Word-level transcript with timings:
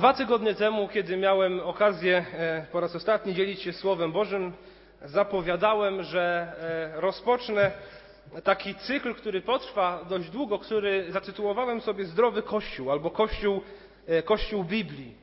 Dwa 0.00 0.14
tygodnie 0.14 0.54
temu, 0.54 0.88
kiedy 0.88 1.16
miałem 1.16 1.60
okazję 1.60 2.24
e, 2.32 2.66
po 2.72 2.80
raz 2.80 2.96
ostatni 2.96 3.34
dzielić 3.34 3.62
się 3.62 3.72
Słowem 3.72 4.12
Bożym, 4.12 4.52
zapowiadałem, 5.04 6.02
że 6.02 6.52
e, 6.96 7.00
rozpocznę 7.00 7.70
taki 8.44 8.74
cykl, 8.74 9.14
który 9.14 9.40
potrwa 9.40 10.04
dość 10.08 10.30
długo, 10.30 10.58
który 10.58 11.12
zatytułowałem 11.12 11.80
sobie 11.80 12.04
Zdrowy 12.04 12.42
Kościół 12.42 12.90
albo 12.90 13.10
Kościół, 13.10 13.62
e, 14.06 14.22
Kościół 14.22 14.64
Biblii. 14.64 15.14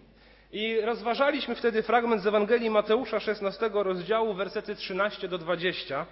I 0.51 0.81
rozważaliśmy 0.81 1.55
wtedy 1.55 1.83
fragment 1.83 2.21
z 2.21 2.27
Ewangelii 2.27 2.69
Mateusza 2.69 3.19
16 3.19 3.69
rozdziału, 3.73 4.33
wersety 4.33 4.75
13 4.75 5.27
do 5.27 5.37
20. 5.37 6.05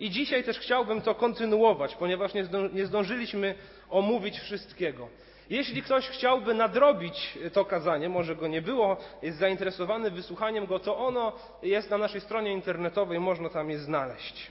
I 0.00 0.10
dzisiaj 0.10 0.44
też 0.44 0.58
chciałbym 0.58 1.00
to 1.00 1.14
kontynuować, 1.14 1.94
ponieważ 1.94 2.32
nie 2.72 2.86
zdążyliśmy 2.86 3.54
omówić 3.90 4.38
wszystkiego. 4.38 5.08
Jeśli 5.52 5.82
ktoś 5.82 6.08
chciałby 6.08 6.54
nadrobić 6.54 7.38
to 7.52 7.64
kazanie, 7.64 8.08
może 8.08 8.36
go 8.36 8.48
nie 8.48 8.62
było, 8.62 8.96
jest 9.22 9.38
zainteresowany 9.38 10.10
wysłuchaniem 10.10 10.66
go, 10.66 10.78
to 10.78 10.98
ono 10.98 11.32
jest 11.62 11.90
na 11.90 11.98
naszej 11.98 12.20
stronie 12.20 12.52
internetowej, 12.52 13.20
można 13.20 13.48
tam 13.48 13.70
je 13.70 13.78
znaleźć. 13.78 14.50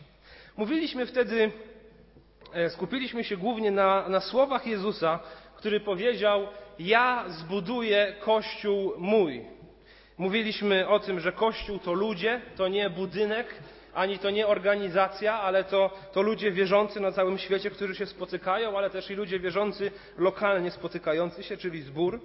Mówiliśmy 0.57 1.05
wtedy, 1.05 1.51
e, 2.53 2.69
skupiliśmy 2.69 3.23
się 3.23 3.37
głównie 3.37 3.71
na, 3.71 4.09
na 4.09 4.19
słowach 4.19 4.67
Jezusa, 4.67 5.19
który 5.55 5.79
powiedział: 5.79 6.47
Ja 6.79 7.25
zbuduję 7.27 8.15
kościół 8.19 8.93
mój. 8.97 9.45
Mówiliśmy 10.17 10.87
o 10.87 10.99
tym, 10.99 11.19
że 11.19 11.31
kościół 11.31 11.79
to 11.79 11.93
ludzie, 11.93 12.41
to 12.57 12.67
nie 12.67 12.89
budynek, 12.89 13.55
ani 13.93 14.19
to 14.19 14.29
nie 14.29 14.47
organizacja, 14.47 15.33
ale 15.33 15.63
to, 15.63 15.89
to 16.13 16.21
ludzie 16.21 16.51
wierzący 16.51 16.99
na 16.99 17.11
całym 17.11 17.37
świecie, 17.37 17.69
którzy 17.69 17.95
się 17.95 18.05
spotykają, 18.05 18.77
ale 18.77 18.89
też 18.89 19.11
i 19.11 19.15
ludzie 19.15 19.39
wierzący 19.39 19.91
lokalnie 20.17 20.71
spotykający 20.71 21.43
się, 21.43 21.57
czyli 21.57 21.81
zbór. 21.81 22.19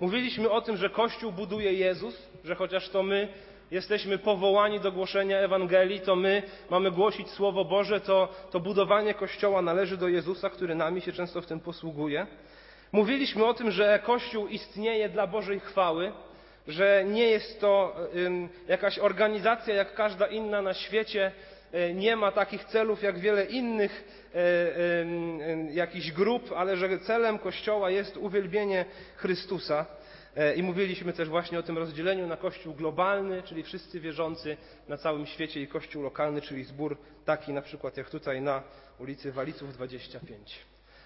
Mówiliśmy 0.00 0.50
o 0.50 0.60
tym, 0.60 0.76
że 0.76 0.90
Kościół 0.90 1.32
buduje 1.32 1.72
Jezus, 1.72 2.28
że 2.44 2.54
chociaż 2.54 2.88
to 2.88 3.02
my 3.02 3.28
jesteśmy 3.70 4.18
powołani 4.18 4.80
do 4.80 4.92
głoszenia 4.92 5.38
Ewangelii, 5.38 6.00
to 6.00 6.16
my 6.16 6.42
mamy 6.70 6.90
głosić 6.90 7.30
Słowo 7.30 7.64
Boże, 7.64 8.00
to, 8.00 8.28
to 8.50 8.60
budowanie 8.60 9.14
Kościoła 9.14 9.62
należy 9.62 9.96
do 9.96 10.08
Jezusa, 10.08 10.50
który 10.50 10.74
nami 10.74 11.00
się 11.00 11.12
często 11.12 11.42
w 11.42 11.46
tym 11.46 11.60
posługuje. 11.60 12.26
Mówiliśmy 12.92 13.44
o 13.44 13.54
tym, 13.54 13.70
że 13.70 14.02
Kościół 14.04 14.46
istnieje 14.46 15.08
dla 15.08 15.26
Bożej 15.26 15.60
chwały, 15.60 16.12
że 16.68 17.04
nie 17.04 17.26
jest 17.26 17.60
to 17.60 17.96
jakaś 18.68 18.98
organizacja 18.98 19.74
jak 19.74 19.94
każda 19.94 20.26
inna 20.26 20.62
na 20.62 20.74
świecie, 20.74 21.32
e, 21.72 21.94
nie 21.94 22.16
ma 22.16 22.32
takich 22.32 22.64
celów 22.64 23.02
jak 23.02 23.18
wiele 23.18 23.44
innych 23.44 24.04
e, 24.34 25.72
jakichś 25.72 26.10
grup, 26.10 26.52
ale 26.56 26.76
że 26.76 26.98
celem 26.98 27.38
Kościoła 27.38 27.90
jest 27.90 28.16
uwielbienie 28.16 28.84
Chrystusa. 29.16 29.86
E, 30.36 30.54
I 30.54 30.62
mówiliśmy 30.62 31.12
też 31.12 31.28
właśnie 31.28 31.58
o 31.58 31.62
tym 31.62 31.78
rozdzieleniu 31.78 32.26
na 32.26 32.36
Kościół 32.36 32.74
globalny, 32.74 33.42
czyli 33.42 33.62
wszyscy 33.62 34.00
wierzący 34.00 34.56
na 34.88 34.96
całym 34.96 35.26
świecie 35.26 35.60
i 35.60 35.66
Kościół 35.66 36.02
lokalny, 36.02 36.40
czyli 36.40 36.64
zbór 36.64 36.96
taki 37.24 37.52
na 37.52 37.62
przykład 37.62 37.96
jak 37.96 38.10
tutaj 38.10 38.42
na 38.42 38.62
ulicy 38.98 39.32
Waliców 39.32 39.72
25. 39.72 40.58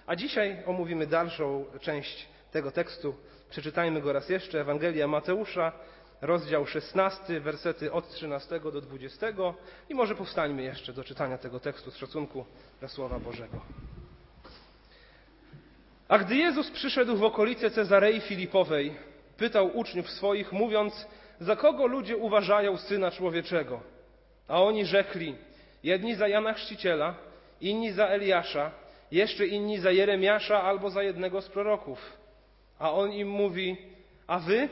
A 0.06 0.16
dzisiaj 0.16 0.62
omówimy 0.66 1.06
dalszą 1.06 1.64
część 1.80 2.28
tego 2.52 2.70
tekstu 2.70 3.14
Przeczytajmy 3.50 4.00
go 4.00 4.12
raz 4.12 4.28
jeszcze. 4.28 4.60
Ewangelia 4.60 5.08
Mateusza, 5.08 5.72
rozdział 6.20 6.66
16, 6.66 7.40
wersety 7.40 7.92
od 7.92 8.08
13 8.08 8.60
do 8.60 8.80
20 8.80 9.26
i 9.88 9.94
może 9.94 10.14
powstańmy 10.14 10.62
jeszcze 10.62 10.92
do 10.92 11.04
czytania 11.04 11.38
tego 11.38 11.60
tekstu 11.60 11.90
z 11.90 11.96
szacunku 11.96 12.44
dla 12.80 12.88
Słowa 12.88 13.18
Bożego. 13.18 13.60
A 16.08 16.18
gdy 16.18 16.36
Jezus 16.36 16.70
przyszedł 16.70 17.16
w 17.16 17.24
okolice 17.24 17.70
Cezarei 17.70 18.20
Filipowej, 18.20 18.94
pytał 19.36 19.78
uczniów 19.78 20.10
swoich, 20.10 20.52
mówiąc, 20.52 21.06
za 21.40 21.56
kogo 21.56 21.86
ludzie 21.86 22.16
uważają 22.16 22.76
Syna 22.76 23.10
Człowieczego? 23.10 23.80
A 24.48 24.62
oni 24.62 24.84
rzekli, 24.84 25.36
jedni 25.82 26.14
za 26.14 26.28
Jana 26.28 26.52
Chrzciciela, 26.52 27.14
inni 27.60 27.92
za 27.92 28.06
Eliasza, 28.06 28.70
jeszcze 29.10 29.46
inni 29.46 29.78
za 29.78 29.90
Jeremiasza 29.90 30.62
albo 30.62 30.90
za 30.90 31.02
jednego 31.02 31.42
z 31.42 31.48
proroków. 31.48 32.12
A 32.78 32.92
on 32.92 33.12
im 33.12 33.28
mówi: 33.28 33.76
A 34.26 34.38
wy 34.38 34.68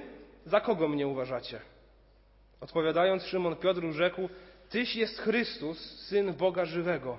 za 0.46 0.60
kogo 0.60 0.88
mnie 0.88 1.06
uważacie? 1.06 1.60
Odpowiadając, 2.60 3.22
Szymon 3.24 3.56
Piotr 3.56 3.92
rzekł: 3.92 4.28
Tyś 4.70 4.96
jest 4.96 5.18
Chrystus, 5.18 5.78
syn 6.00 6.32
Boga 6.34 6.64
żywego. 6.64 7.18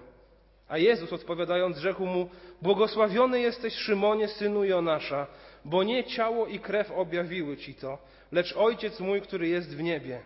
A 0.68 0.78
Jezus 0.78 1.14
odpowiadając, 1.14 1.78
rzekł 1.78 2.06
mu: 2.06 2.30
Błogosławiony 2.62 3.40
jesteś, 3.40 3.74
Szymonie, 3.74 4.28
synu 4.28 4.64
Jonasza, 4.64 5.28
bo 5.66 5.84
nie 5.84 6.04
ciało 6.04 6.48
i 6.48 6.60
krew 6.60 6.92
objawiły 6.92 7.58
ci 7.58 7.76
to, 7.76 7.98
lecz 8.32 8.58
ojciec 8.58 9.00
mój, 9.00 9.22
który 9.22 9.48
jest 9.48 9.76
w 9.76 9.84
niebie. 9.84 10.22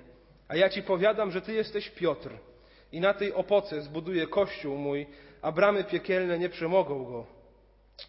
A 0.47 0.55
ja 0.55 0.69
ci 0.69 0.83
powiadam, 0.83 1.31
że 1.31 1.41
ty 1.41 1.53
jesteś 1.53 1.89
Piotr, 1.89 2.29
i 2.91 2.99
na 2.99 3.13
tej 3.13 3.33
opoce 3.33 3.81
zbuduję 3.81 4.27
kościół 4.27 4.77
mój, 4.77 5.07
a 5.41 5.51
bramy 5.51 5.83
piekielne 5.83 6.39
nie 6.39 6.49
przemogą 6.49 7.05
go. 7.05 7.25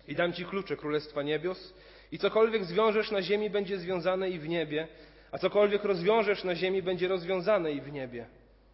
I 0.08 0.14
dam 0.14 0.32
ci 0.32 0.44
klucze 0.44 0.76
królestwa 0.76 1.22
niebios. 1.22 1.74
I 2.12 2.18
cokolwiek 2.18 2.64
zwiążesz 2.64 3.10
na 3.10 3.22
ziemi, 3.22 3.50
będzie 3.50 3.78
związane 3.78 4.30
i 4.30 4.38
w 4.38 4.48
niebie, 4.48 4.88
a 5.32 5.38
cokolwiek 5.38 5.84
rozwiążesz 5.84 6.44
na 6.44 6.54
ziemi, 6.54 6.82
będzie 6.82 7.08
rozwiązane 7.08 7.72
i 7.72 7.80
w 7.80 7.92
niebie. 7.92 8.26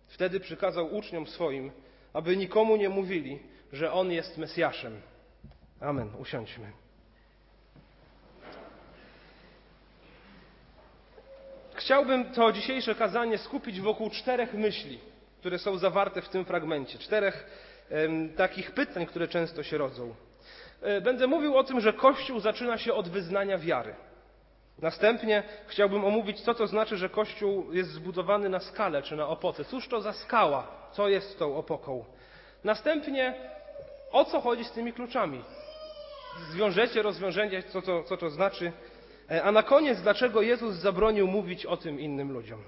Wtedy 0.07 0.41
przykazał 0.41 0.95
uczniom 0.95 1.27
swoim, 1.27 1.73
aby 2.13 2.37
nikomu 2.37 2.77
nie 2.77 2.89
mówili, 2.89 3.39
że 3.73 3.93
On 3.93 4.13
jest 4.13 4.39
Mesjaszem. 4.39 5.01
Amen. 5.81 6.11
Usiądźmy. 6.19 6.73
Chciałbym 11.75 12.33
to 12.33 12.53
dzisiejsze 12.53 12.95
kazanie 12.95 13.39
skupić 13.39 13.81
wokół 13.81 14.11
czterech 14.11 14.55
myśli, 14.55 14.99
które 15.39 15.59
są 15.59 15.79
zawarte 15.79 16.23
w 16.23 16.29
tym 16.29 16.45
fragmencie. 16.45 16.99
Czterech 16.99 17.47
takich 18.37 18.71
pytań, 18.71 19.07
które 19.07 19.29
często 19.29 19.63
się 19.63 19.79
rodzą. 19.79 20.15
E, 20.83 21.01
będę 21.01 21.27
mówił 21.27 21.57
o 21.57 21.65
tym, 21.65 21.81
że 21.81 21.93
Kościół 21.93 22.41
zaczyna 22.41 22.79
się 22.79 22.95
od 22.95 23.09
wyznania 23.09 23.59
wiary. 23.59 23.95
Następnie 24.79 25.43
chciałbym 25.67 26.05
omówić, 26.05 26.41
co 26.41 26.55
to 26.55 26.67
znaczy, 26.67 26.97
że 26.97 27.09
Kościół 27.09 27.73
jest 27.73 27.91
zbudowany 27.91 28.49
na 28.49 28.61
skale 28.61 29.03
czy 29.03 29.17
na 29.17 29.29
opoce. 29.29 29.65
Cóż 29.65 29.89
to 29.89 30.01
za 30.01 30.13
skała? 30.13 30.67
Co 30.93 31.09
jest 31.09 31.39
tą 31.39 31.57
opoką? 31.57 32.05
Następnie, 32.65 33.35
o 34.13 34.25
co 34.25 34.41
chodzi 34.41 34.65
z 34.65 34.73
tymi 34.73 34.93
kluczami? 34.93 35.45
Zwiążecie, 36.51 37.03
rozwiążecie, 37.03 37.63
co 37.63 37.83
to, 37.83 38.03
co 38.03 38.17
to 38.17 38.31
znaczy. 38.31 38.73
E, 39.31 39.43
a 39.43 39.53
na 39.53 39.63
koniec, 39.63 40.01
dlaczego 40.01 40.43
Jezus 40.43 40.75
zabronił 40.75 41.27
mówić 41.27 41.67
o 41.67 41.77
tym 41.77 42.01
innym 42.01 42.33
ludziom? 42.33 42.63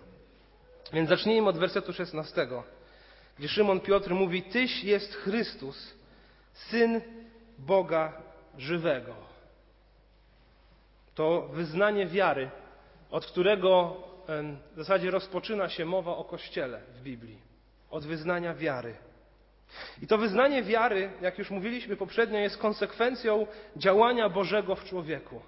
Więc 0.92 1.08
zacznijmy 1.08 1.48
od 1.48 1.58
wersetu 1.58 1.92
16, 1.92 2.48
gdzie 3.38 3.48
Szymon 3.48 3.80
Piotr 3.80 4.10
mówi: 4.10 4.42
Tyś 4.42 4.84
jest 4.84 5.14
Chrystus, 5.14 5.94
syn 6.52 7.00
Boga 7.58 8.12
żywego. 8.58 9.14
To 11.14 11.48
wyznanie 11.52 12.06
wiary, 12.06 12.50
od 13.10 13.26
którego 13.26 13.96
w 14.72 14.76
zasadzie 14.76 15.10
rozpoczyna 15.10 15.68
się 15.68 15.84
mowa 15.84 16.16
o 16.16 16.24
Kościele 16.24 16.80
w 16.94 17.02
Biblii. 17.02 17.38
Od 17.90 18.06
wyznania 18.06 18.54
wiary. 18.54 18.94
I 20.02 20.06
to 20.06 20.18
wyznanie 20.18 20.62
wiary, 20.62 21.10
jak 21.20 21.38
już 21.38 21.50
mówiliśmy 21.50 21.96
poprzednio, 21.96 22.38
jest 22.38 22.58
konsekwencją 22.58 23.46
działania 23.76 24.28
Bożego 24.28 24.76
w 24.76 24.84
człowieku. 24.84 25.42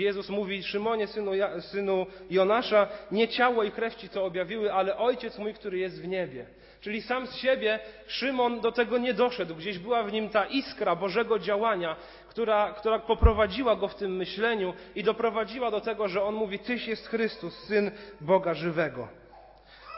Jezus 0.00 0.28
mówi, 0.28 0.62
Szymonie, 0.62 1.06
synu, 1.06 1.32
synu 1.60 2.06
Jonasza, 2.30 2.88
nie 3.10 3.28
ciało 3.28 3.62
i 3.64 3.70
krew 3.70 3.94
ci 3.94 4.08
to 4.08 4.24
objawiły, 4.24 4.72
ale 4.72 4.96
Ojciec 4.96 5.38
mój, 5.38 5.54
który 5.54 5.78
jest 5.78 6.02
w 6.02 6.08
niebie. 6.08 6.46
Czyli 6.80 7.02
sam 7.02 7.26
z 7.26 7.36
siebie 7.36 7.78
Szymon 8.06 8.60
do 8.60 8.72
tego 8.72 8.98
nie 8.98 9.14
doszedł. 9.14 9.54
Gdzieś 9.54 9.78
była 9.78 10.02
w 10.02 10.12
nim 10.12 10.28
ta 10.28 10.44
iskra 10.46 10.96
Bożego 10.96 11.38
działania, 11.38 11.96
która, 12.28 12.72
która 12.72 12.98
poprowadziła 12.98 13.76
go 13.76 13.88
w 13.88 13.94
tym 13.94 14.16
myśleniu 14.16 14.74
i 14.94 15.02
doprowadziła 15.02 15.70
do 15.70 15.80
tego, 15.80 16.08
że 16.08 16.22
on 16.22 16.34
mówi: 16.34 16.58
Tyś 16.58 16.88
jest 16.88 17.08
Chrystus, 17.08 17.58
syn 17.58 17.90
Boga 18.20 18.54
żywego. 18.54 19.08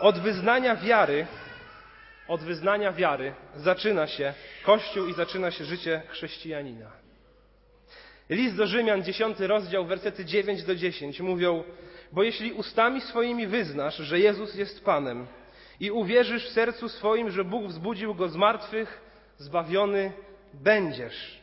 Od 0.00 0.18
wyznania 0.18 0.76
wiary, 0.76 1.26
od 2.28 2.40
wyznania 2.40 2.92
wiary 2.92 3.34
zaczyna 3.56 4.06
się 4.06 4.34
Kościół 4.64 5.06
i 5.06 5.12
zaczyna 5.12 5.50
się 5.50 5.64
życie 5.64 6.02
chrześcijanina. 6.08 7.05
List 8.30 8.56
do 8.56 8.66
Rzymian, 8.66 9.02
10 9.02 9.40
rozdział, 9.40 9.86
wersety 9.86 10.24
9 10.24 10.62
do 10.62 10.74
10 10.74 11.20
mówią: 11.20 11.64
Bo 12.12 12.22
jeśli 12.22 12.52
ustami 12.52 13.00
swoimi 13.00 13.46
wyznasz, 13.46 13.96
że 13.96 14.20
Jezus 14.20 14.54
jest 14.54 14.84
Panem, 14.84 15.26
i 15.80 15.90
uwierzysz 15.90 16.48
w 16.48 16.52
sercu 16.52 16.88
swoim, 16.88 17.30
że 17.30 17.44
Bóg 17.44 17.66
wzbudził 17.66 18.14
go 18.14 18.28
z 18.28 18.36
martwych, 18.36 19.00
zbawiony 19.38 20.12
będziesz. 20.54 21.42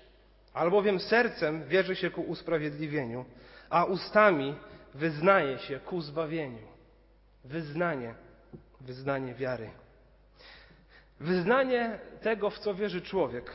Albowiem 0.53 0.99
sercem 0.99 1.63
wierzy 1.67 1.95
się 1.95 2.09
ku 2.09 2.21
usprawiedliwieniu, 2.21 3.25
a 3.69 3.85
ustami 3.85 4.55
wyznaje 4.93 5.59
się 5.59 5.79
ku 5.79 6.01
zbawieniu. 6.01 6.67
Wyznanie, 7.45 8.15
wyznanie 8.81 9.33
wiary. 9.33 9.69
Wyznanie 11.19 11.99
tego, 12.21 12.49
w 12.49 12.59
co 12.59 12.75
wierzy 12.75 13.01
człowiek, 13.01 13.51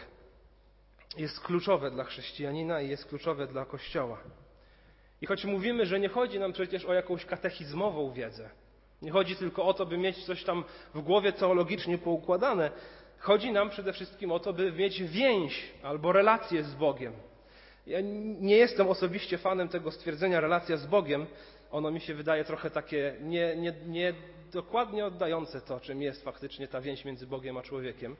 jest 1.17 1.41
kluczowe 1.41 1.91
dla 1.91 2.05
chrześcijanina 2.05 2.81
i 2.81 2.89
jest 2.89 3.07
kluczowe 3.07 3.47
dla 3.47 3.65
Kościoła. 3.65 4.19
I 5.21 5.27
choć 5.27 5.45
mówimy, 5.45 5.87
że 5.87 6.01
nie 6.01 6.09
chodzi 6.09 6.39
nam 6.39 6.53
przecież 6.53 6.85
o 6.85 6.95
jakąś 6.95 7.25
katechizmową 7.25 8.13
wiedzę, 8.13 8.51
nie 9.03 9.11
chodzi 9.11 9.37
tylko 9.37 9.65
o 9.65 9.75
to, 9.75 9.87
by 9.87 9.99
mieć 9.99 10.25
coś 10.25 10.45
tam 10.45 10.65
w 10.95 11.01
głowie 11.01 11.33
teologicznie 11.33 11.99
poukładane, 11.99 12.71
chodzi 13.19 13.53
nam 13.53 13.71
przede 13.71 13.93
wszystkim 13.93 14.33
o 14.33 14.41
to, 14.41 14.53
by 14.53 14.73
mieć 14.73 15.03
więź 15.03 15.73
albo 15.83 16.13
relację 16.13 16.63
z 16.63 16.75
Bogiem. 16.75 17.13
Ja 17.87 17.99
nie 18.41 18.57
jestem 18.57 18.89
osobiście 18.89 19.39
fanem 19.39 19.69
tego 19.69 19.91
stwierdzenia 19.91 20.41
relacja 20.41 20.77
z 20.77 20.87
Bogiem. 20.87 21.27
Ono 21.71 21.91
mi 21.91 22.01
się 22.01 22.15
wydaje 22.15 22.45
trochę 22.45 22.71
takie 22.71 23.17
nie, 23.21 23.57
nie, 23.57 23.75
nie 24.93 25.05
oddające 25.07 25.61
to, 25.61 25.81
czym 25.81 26.03
jest 26.03 26.25
faktycznie 26.25 26.69
ta 26.69 26.81
więź 26.81 27.05
między 27.05 27.27
Bogiem 27.27 27.57
a 27.57 27.63
człowiekiem. 27.63 28.17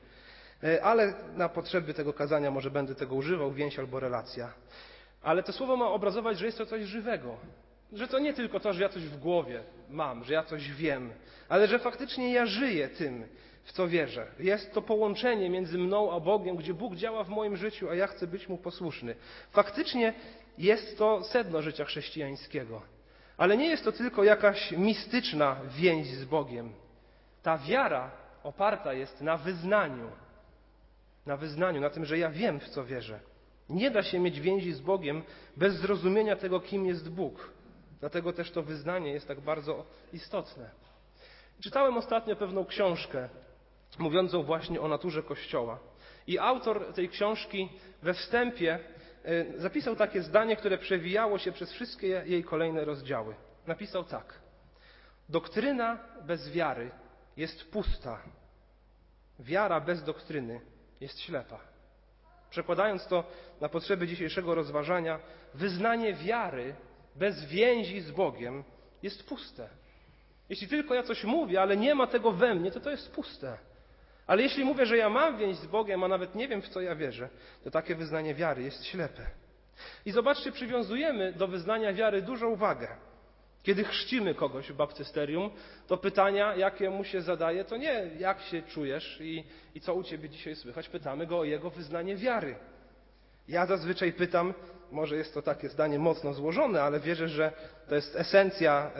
E, 0.63 0.83
ale 0.83 1.13
na 1.35 1.49
potrzeby 1.49 1.93
tego 1.93 2.13
kazania 2.13 2.51
może 2.51 2.71
będę 2.71 2.95
tego 2.95 3.15
używał, 3.15 3.51
więź 3.51 3.79
albo 3.79 3.99
relacja. 3.99 4.53
Ale 5.21 5.43
to 5.43 5.53
słowo 5.53 5.77
ma 5.77 5.87
obrazować, 5.87 6.39
że 6.39 6.45
jest 6.45 6.57
to 6.57 6.65
coś 6.65 6.83
żywego. 6.83 7.37
Że 7.93 8.07
to 8.07 8.19
nie 8.19 8.33
tylko 8.33 8.59
to, 8.59 8.73
że 8.73 8.81
ja 8.81 8.89
coś 8.89 9.03
w 9.03 9.19
głowie 9.19 9.63
mam, 9.89 10.23
że 10.23 10.33
ja 10.33 10.43
coś 10.43 10.71
wiem, 10.71 11.09
ale 11.49 11.67
że 11.67 11.79
faktycznie 11.79 12.33
ja 12.33 12.45
żyję 12.45 12.87
tym, 12.87 13.23
w 13.63 13.71
co 13.71 13.87
wierzę. 13.87 14.27
Jest 14.39 14.73
to 14.73 14.81
połączenie 14.81 15.49
między 15.49 15.77
mną 15.77 16.11
a 16.11 16.19
Bogiem, 16.19 16.55
gdzie 16.55 16.73
Bóg 16.73 16.95
działa 16.95 17.23
w 17.23 17.29
moim 17.29 17.57
życiu, 17.57 17.89
a 17.89 17.95
ja 17.95 18.07
chcę 18.07 18.27
być 18.27 18.49
Mu 18.49 18.57
posłuszny. 18.57 19.15
Faktycznie 19.51 20.13
jest 20.57 20.97
to 20.97 21.23
sedno 21.23 21.61
życia 21.61 21.85
chrześcijańskiego. 21.85 22.81
Ale 23.37 23.57
nie 23.57 23.69
jest 23.69 23.83
to 23.83 23.91
tylko 23.91 24.23
jakaś 24.23 24.71
mistyczna 24.71 25.55
więź 25.77 26.07
z 26.07 26.25
Bogiem. 26.25 26.73
Ta 27.43 27.57
wiara 27.57 28.11
oparta 28.43 28.93
jest 28.93 29.21
na 29.21 29.37
wyznaniu. 29.37 30.09
Na 31.25 31.37
wyznaniu, 31.37 31.81
na 31.81 31.89
tym, 31.89 32.05
że 32.05 32.17
ja 32.17 32.29
wiem, 32.29 32.59
w 32.59 32.69
co 32.69 32.85
wierzę. 32.85 33.19
Nie 33.69 33.91
da 33.91 34.03
się 34.03 34.19
mieć 34.19 34.39
więzi 34.39 34.73
z 34.73 34.81
Bogiem 34.81 35.23
bez 35.57 35.75
zrozumienia 35.75 36.35
tego, 36.35 36.59
kim 36.59 36.85
jest 36.85 37.09
Bóg. 37.09 37.49
Dlatego 37.99 38.33
też 38.33 38.51
to 38.51 38.63
wyznanie 38.63 39.11
jest 39.11 39.27
tak 39.27 39.39
bardzo 39.41 39.85
istotne. 40.13 40.69
Czytałem 41.61 41.97
ostatnio 41.97 42.35
pewną 42.35 42.65
książkę 42.65 43.29
mówiącą 43.99 44.43
właśnie 44.43 44.81
o 44.81 44.87
naturze 44.87 45.23
Kościoła. 45.23 45.79
I 46.27 46.39
autor 46.39 46.93
tej 46.93 47.09
książki 47.09 47.69
we 48.01 48.13
wstępie 48.13 48.79
y, 49.25 49.53
zapisał 49.57 49.95
takie 49.95 50.21
zdanie, 50.21 50.55
które 50.55 50.77
przewijało 50.77 51.37
się 51.37 51.51
przez 51.51 51.71
wszystkie 51.71 52.07
jej 52.07 52.43
kolejne 52.43 52.85
rozdziały. 52.85 53.35
Napisał 53.67 54.03
tak: 54.03 54.39
Doktryna 55.29 55.99
bez 56.25 56.51
wiary 56.51 56.91
jest 57.37 57.71
pusta. 57.71 58.21
Wiara 59.39 59.81
bez 59.81 60.03
doktryny 60.03 60.61
jest 61.01 61.19
ślepa. 61.19 61.59
Przekładając 62.49 63.07
to 63.07 63.23
na 63.61 63.69
potrzeby 63.69 64.07
dzisiejszego 64.07 64.55
rozważania, 64.55 65.19
wyznanie 65.53 66.13
wiary 66.13 66.75
bez 67.15 67.45
więzi 67.45 68.01
z 68.01 68.11
Bogiem 68.11 68.63
jest 69.03 69.27
puste. 69.27 69.69
Jeśli 70.49 70.67
tylko 70.67 70.93
ja 70.93 71.03
coś 71.03 71.23
mówię, 71.23 71.61
ale 71.61 71.77
nie 71.77 71.95
ma 71.95 72.07
tego 72.07 72.31
we 72.31 72.55
mnie, 72.55 72.71
to 72.71 72.79
to 72.79 72.89
jest 72.89 73.11
puste. 73.11 73.57
Ale 74.27 74.43
jeśli 74.43 74.65
mówię, 74.65 74.85
że 74.85 74.97
ja 74.97 75.09
mam 75.09 75.37
więź 75.37 75.57
z 75.57 75.65
Bogiem, 75.65 76.03
a 76.03 76.07
nawet 76.07 76.35
nie 76.35 76.47
wiem, 76.47 76.61
w 76.61 76.69
co 76.69 76.81
ja 76.81 76.95
wierzę, 76.95 77.29
to 77.63 77.71
takie 77.71 77.95
wyznanie 77.95 78.35
wiary 78.35 78.63
jest 78.63 78.85
ślepe. 78.85 79.25
I 80.05 80.11
zobaczcie, 80.11 80.51
przywiązujemy 80.51 81.33
do 81.33 81.47
wyznania 81.47 81.93
wiary 81.93 82.21
dużą 82.21 82.49
uwagę. 82.49 82.87
Kiedy 83.63 83.83
chrzcimy 83.83 84.35
kogoś 84.35 84.71
w 84.71 84.75
baptysterium, 84.75 85.49
to 85.87 85.97
pytania, 85.97 86.55
jakie 86.55 86.89
mu 86.89 87.03
się 87.03 87.21
zadaje, 87.21 87.63
to 87.65 87.77
nie 87.77 88.09
jak 88.19 88.41
się 88.41 88.61
czujesz 88.61 89.17
i, 89.21 89.43
i 89.75 89.81
co 89.81 89.93
u 89.93 90.03
ciebie 90.03 90.29
dzisiaj 90.29 90.55
słychać. 90.55 90.89
Pytamy 90.89 91.27
go 91.27 91.39
o 91.39 91.43
jego 91.43 91.69
wyznanie 91.69 92.15
wiary. 92.15 92.55
Ja 93.47 93.65
zazwyczaj 93.65 94.13
pytam, 94.13 94.53
może 94.91 95.15
jest 95.17 95.33
to 95.33 95.41
takie 95.41 95.69
zdanie 95.69 95.99
mocno 95.99 96.33
złożone, 96.33 96.83
ale 96.83 96.99
wierzę, 96.99 97.27
że 97.27 97.51
to 97.89 97.95
jest 97.95 98.15
esencja 98.15 98.91
e, 98.95 98.99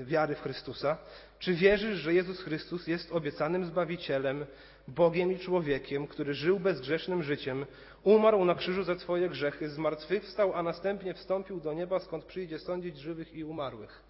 e, 0.00 0.04
wiary 0.04 0.34
w 0.34 0.40
Chrystusa. 0.40 0.98
Czy 1.38 1.54
wierzysz, 1.54 1.98
że 1.98 2.14
Jezus 2.14 2.40
Chrystus 2.40 2.86
jest 2.86 3.12
obiecanym 3.12 3.64
Zbawicielem, 3.64 4.46
Bogiem 4.88 5.32
i 5.32 5.38
człowiekiem, 5.38 6.06
który 6.06 6.34
żył 6.34 6.60
bezgrzesznym 6.60 7.22
życiem, 7.22 7.66
umarł 8.02 8.44
na 8.44 8.54
krzyżu 8.54 8.82
za 8.82 8.96
Twoje 8.96 9.28
grzechy, 9.28 9.68
zmartwychwstał, 9.68 10.54
a 10.54 10.62
następnie 10.62 11.14
wstąpił 11.14 11.60
do 11.60 11.72
nieba, 11.72 11.98
skąd 11.98 12.24
przyjdzie 12.24 12.58
sądzić 12.58 12.96
żywych 12.96 13.34
i 13.34 13.44
umarłych? 13.44 14.02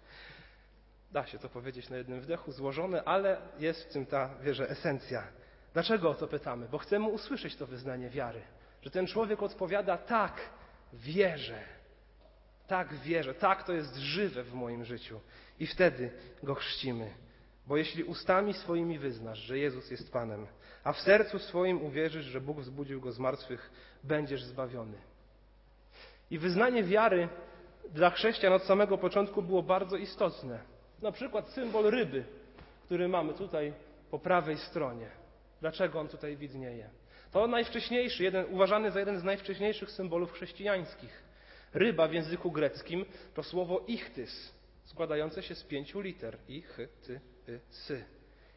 Da 1.11 1.25
się 1.25 1.39
to 1.39 1.49
powiedzieć 1.49 1.89
na 1.89 1.97
jednym 1.97 2.21
wdechu, 2.21 2.51
złożone, 2.51 3.03
ale 3.03 3.37
jest 3.59 3.83
w 3.83 3.93
tym 3.93 4.05
ta, 4.05 4.29
wierzę, 4.43 4.69
esencja. 4.69 5.23
Dlaczego 5.73 6.09
o 6.09 6.13
to 6.13 6.27
pytamy? 6.27 6.67
Bo 6.71 6.77
chcemy 6.77 7.07
usłyszeć 7.07 7.55
to 7.55 7.67
wyznanie 7.67 8.09
wiary. 8.09 8.41
Że 8.81 8.89
ten 8.89 9.07
człowiek 9.07 9.43
odpowiada 9.43 9.97
tak, 9.97 10.41
wierzę. 10.93 11.59
Tak 12.67 12.93
wierzę, 12.93 13.33
tak 13.33 13.63
to 13.63 13.73
jest 13.73 13.95
żywe 13.95 14.43
w 14.43 14.53
moim 14.53 14.85
życiu. 14.85 15.19
I 15.59 15.67
wtedy 15.67 16.11
go 16.43 16.55
chrzcimy. 16.55 17.13
Bo 17.67 17.77
jeśli 17.77 18.03
ustami 18.03 18.53
swoimi 18.53 18.99
wyznasz, 18.99 19.39
że 19.39 19.57
Jezus 19.57 19.91
jest 19.91 20.11
Panem, 20.11 20.47
a 20.83 20.93
w 20.93 20.99
sercu 20.99 21.39
swoim 21.39 21.81
uwierzysz, 21.81 22.25
że 22.25 22.41
Bóg 22.41 22.59
wzbudził 22.59 23.01
go 23.01 23.11
z 23.11 23.19
martwych, 23.19 23.71
będziesz 24.03 24.43
zbawiony. 24.43 24.97
I 26.31 26.39
wyznanie 26.39 26.83
wiary 26.83 27.29
dla 27.91 28.09
chrześcijan 28.09 28.53
od 28.53 28.63
samego 28.63 28.97
początku 28.97 29.41
było 29.41 29.63
bardzo 29.63 29.97
istotne. 29.97 30.59
Na 31.01 31.11
przykład 31.11 31.49
symbol 31.49 31.91
ryby, 31.91 32.25
który 32.85 33.07
mamy 33.07 33.33
tutaj 33.33 33.73
po 34.11 34.19
prawej 34.19 34.57
stronie. 34.57 35.09
Dlaczego 35.61 35.99
on 35.99 36.07
tutaj 36.07 36.37
widnieje? 36.37 36.89
To 37.33 37.47
najwcześniejszy, 37.47 38.23
jeden, 38.23 38.45
uważany 38.49 38.91
za 38.91 38.99
jeden 38.99 39.19
z 39.19 39.23
najwcześniejszych 39.23 39.91
symbolów 39.91 40.33
chrześcijańskich. 40.33 41.23
Ryba 41.73 42.07
w 42.07 42.13
języku 42.13 42.51
greckim 42.51 43.05
to 43.33 43.43
słowo 43.43 43.83
ichtys, 43.87 44.53
składające 44.85 45.43
się 45.43 45.55
z 45.55 45.63
pięciu 45.63 46.01
liter. 46.01 46.37
Ich, 46.47 46.77
ty, 47.07 47.19
y, 47.49 47.59
sy. 47.69 48.03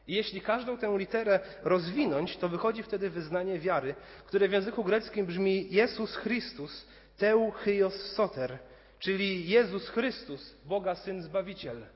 I 0.06 0.14
jeśli 0.14 0.40
każdą 0.40 0.78
tę 0.78 0.94
literę 0.99 1.40
rozwinąć, 1.62 2.37
to 2.37 2.49
wychodzi 2.49 2.82
wtedy 2.82 3.11
wyznanie 3.11 3.58
wiary, 3.58 3.94
które 4.26 4.49
w 4.49 4.52
języku 4.52 4.84
greckim 4.84 5.26
brzmi 5.26 5.67
Jezus 5.70 6.17
Chrystus, 6.17 6.87
teu 7.17 7.50
hyos 7.50 7.94
soter, 7.94 8.58
czyli 8.99 9.49
Jezus 9.49 9.88
Chrystus, 9.88 10.56
Boga 10.64 10.94
Syn 10.94 11.23
Zbawiciel. 11.23 11.87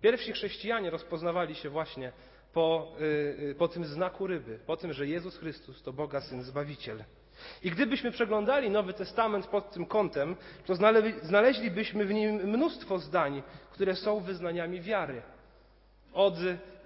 Pierwsi 0.00 0.32
chrześcijanie 0.32 0.90
rozpoznawali 0.90 1.54
się 1.54 1.68
właśnie 1.68 2.12
po, 2.56 2.92
y, 3.00 3.04
y, 3.50 3.54
po 3.54 3.68
tym 3.68 3.84
znaku 3.84 4.26
ryby, 4.26 4.58
po 4.66 4.76
tym, 4.76 4.92
że 4.92 5.06
Jezus 5.06 5.38
Chrystus 5.38 5.82
to 5.82 5.92
Boga 5.92 6.20
Syn 6.20 6.42
Zbawiciel. 6.42 7.04
I 7.62 7.70
gdybyśmy 7.70 8.10
przeglądali 8.10 8.70
Nowy 8.70 8.92
Testament 8.92 9.46
pod 9.46 9.70
tym 9.70 9.86
kątem, 9.86 10.36
to 10.66 10.74
znaleźlibyśmy 11.22 12.04
w 12.04 12.14
nim 12.14 12.34
mnóstwo 12.34 12.98
zdań, 12.98 13.42
które 13.70 13.96
są 13.96 14.20
wyznaniami 14.20 14.80
wiary. 14.80 15.22
Od 16.12 16.34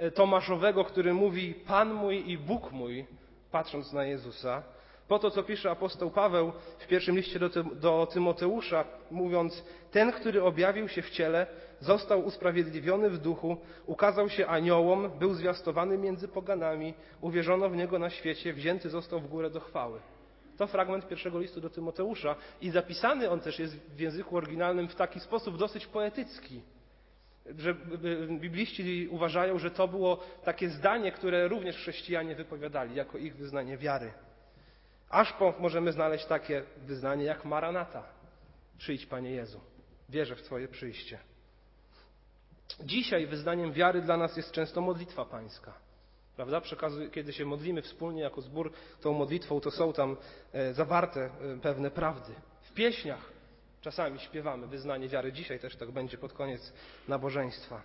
y, 0.00 0.10
Tomaszowego, 0.10 0.84
który 0.84 1.14
mówi 1.14 1.54
Pan 1.54 1.94
mój 1.94 2.30
i 2.30 2.38
Bóg 2.38 2.72
mój, 2.72 3.06
patrząc 3.50 3.92
na 3.92 4.04
Jezusa, 4.04 4.62
po 5.08 5.18
to, 5.18 5.30
co 5.30 5.42
pisze 5.42 5.70
apostoł 5.70 6.10
Paweł 6.10 6.52
w 6.78 6.86
pierwszym 6.86 7.16
liście 7.16 7.38
do, 7.38 7.48
do 7.64 8.08
Tymoteusza, 8.12 8.84
mówiąc: 9.10 9.64
Ten, 9.90 10.12
który 10.12 10.42
objawił 10.42 10.88
się 10.88 11.02
w 11.02 11.10
ciele, 11.10 11.46
został 11.80 12.24
usprawiedliwiony 12.24 13.10
w 13.10 13.18
duchu, 13.18 13.56
ukazał 13.86 14.28
się 14.28 14.46
aniołom, 14.46 15.10
był 15.18 15.34
zwiastowany 15.34 15.98
między 15.98 16.28
poganami, 16.28 16.94
uwierzono 17.20 17.68
w 17.68 17.76
niego 17.76 17.98
na 17.98 18.10
świecie, 18.10 18.52
wzięty 18.52 18.90
został 18.90 19.20
w 19.20 19.28
górę 19.28 19.50
do 19.50 19.60
chwały. 19.60 20.00
To 20.56 20.66
fragment 20.66 21.08
pierwszego 21.08 21.38
listu 21.38 21.60
do 21.60 21.70
Tymoteusza 21.70 22.36
i 22.60 22.70
zapisany 22.70 23.30
on 23.30 23.40
też 23.40 23.58
jest 23.58 23.76
w 23.76 24.00
języku 24.00 24.36
oryginalnym 24.36 24.88
w 24.88 24.94
taki 24.94 25.20
sposób 25.20 25.58
dosyć 25.58 25.86
poetycki, 25.86 26.62
że 27.58 27.74
bibliści 28.40 29.08
uważają, 29.10 29.58
że 29.58 29.70
to 29.70 29.88
było 29.88 30.20
takie 30.44 30.68
zdanie, 30.68 31.12
które 31.12 31.48
również 31.48 31.76
chrześcijanie 31.76 32.34
wypowiadali 32.34 32.94
jako 32.94 33.18
ich 33.18 33.36
wyznanie 33.36 33.76
wiary. 33.76 34.12
Aż 35.10 35.32
po 35.32 35.54
możemy 35.58 35.92
znaleźć 35.92 36.26
takie 36.26 36.62
wyznanie 36.86 37.24
jak 37.24 37.44
Maranata. 37.44 38.02
Przyjdź, 38.78 39.06
Panie 39.06 39.30
Jezu. 39.30 39.60
Wierzę 40.08 40.36
w 40.36 40.42
Twoje 40.42 40.68
przyjście. 40.68 41.18
Dzisiaj 42.80 43.26
wyznaniem 43.26 43.72
wiary 43.72 44.02
dla 44.02 44.16
nas 44.16 44.36
jest 44.36 44.52
często 44.52 44.80
modlitwa 44.80 45.24
pańska. 45.24 45.74
Prawda? 46.36 46.60
Przekazuj, 46.60 47.10
kiedy 47.10 47.32
się 47.32 47.44
modlimy 47.44 47.82
wspólnie 47.82 48.22
jako 48.22 48.40
zbór 48.40 48.72
tą 49.00 49.12
modlitwą, 49.12 49.60
to 49.60 49.70
są 49.70 49.92
tam 49.92 50.16
e, 50.52 50.74
zawarte 50.74 51.20
e, 51.20 51.30
pewne 51.62 51.90
prawdy. 51.90 52.32
W 52.62 52.72
pieśniach 52.72 53.32
czasami 53.80 54.18
śpiewamy 54.18 54.66
wyznanie 54.66 55.08
wiary. 55.08 55.32
Dzisiaj 55.32 55.58
też 55.58 55.76
tak 55.76 55.90
będzie 55.90 56.18
pod 56.18 56.32
koniec 56.32 56.72
nabożeństwa. 57.08 57.82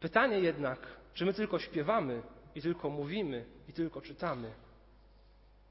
Pytanie 0.00 0.38
jednak, 0.38 0.78
czy 1.14 1.24
my 1.24 1.34
tylko 1.34 1.58
śpiewamy 1.58 2.22
i 2.54 2.62
tylko 2.62 2.90
mówimy 2.90 3.44
i 3.68 3.72
tylko 3.72 4.00
czytamy, 4.00 4.52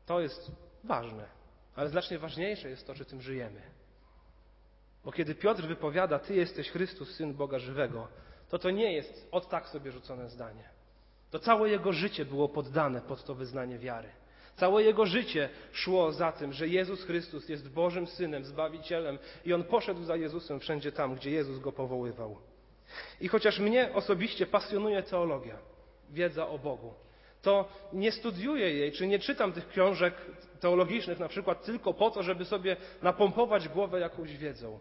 to 0.06 0.20
jest 0.20 0.52
ważne, 0.84 1.28
ale 1.76 1.90
znacznie 1.90 2.20
ważniejsze 2.20 2.70
jest 2.70 2.88
to, 2.88 2.94
czy 2.94 3.06
tym 3.06 3.22
żyjemy. 3.22 3.62
Bo 5.08 5.12
kiedy 5.12 5.36
Piotr 5.36 5.64
wypowiada, 5.64 6.20
Ty 6.20 6.36
jesteś 6.36 6.70
Chrystus, 6.70 7.16
Syn 7.16 7.34
Boga 7.34 7.60
żywego, 7.60 8.08
to 8.50 8.60
to 8.60 8.72
nie 8.72 8.94
jest 8.94 9.28
od 9.32 9.50
tak 9.50 9.68
sobie 9.70 9.92
rzucone 9.92 10.30
zdanie. 10.30 10.64
To 11.32 11.40
całe 11.40 11.70
jego 11.70 11.94
życie 11.94 12.26
było 12.26 12.50
poddane 12.50 13.02
pod 13.02 13.24
to 13.24 13.36
wyznanie 13.36 13.78
wiary. 13.78 14.10
Całe 14.56 14.84
jego 14.84 15.06
życie 15.06 15.50
szło 15.72 16.12
za 16.12 16.32
tym, 16.32 16.54
że 16.54 16.68
Jezus 16.68 17.04
Chrystus 17.04 17.50
jest 17.50 17.70
Bożym 17.70 18.08
Synem, 18.08 18.46
Zbawicielem 18.46 19.20
i 19.46 19.54
on 19.54 19.64
poszedł 19.64 20.04
za 20.04 20.16
Jezusem 20.16 20.60
wszędzie 20.60 20.92
tam, 20.92 21.16
gdzie 21.16 21.32
Jezus 21.32 21.60
go 21.60 21.72
powoływał. 21.72 22.38
I 23.22 23.28
chociaż 23.28 23.60
mnie 23.60 23.94
osobiście 23.94 24.46
pasjonuje 24.46 25.04
teologia, 25.04 25.58
wiedza 26.10 26.48
o 26.48 26.60
Bogu, 26.60 26.94
to 27.42 27.70
nie 27.94 28.12
studiuję 28.12 28.74
jej, 28.74 28.92
czy 28.92 29.08
nie 29.08 29.20
czytam 29.20 29.54
tych 29.54 29.68
książek 29.68 30.14
teologicznych 30.60 31.20
na 31.20 31.28
przykład 31.28 31.66
tylko 31.66 31.94
po 31.94 32.12
to, 32.12 32.24
żeby 32.24 32.46
sobie 32.46 32.76
napompować 33.02 33.68
głowę 33.70 34.00
jakąś 34.00 34.38
wiedzą. 34.38 34.80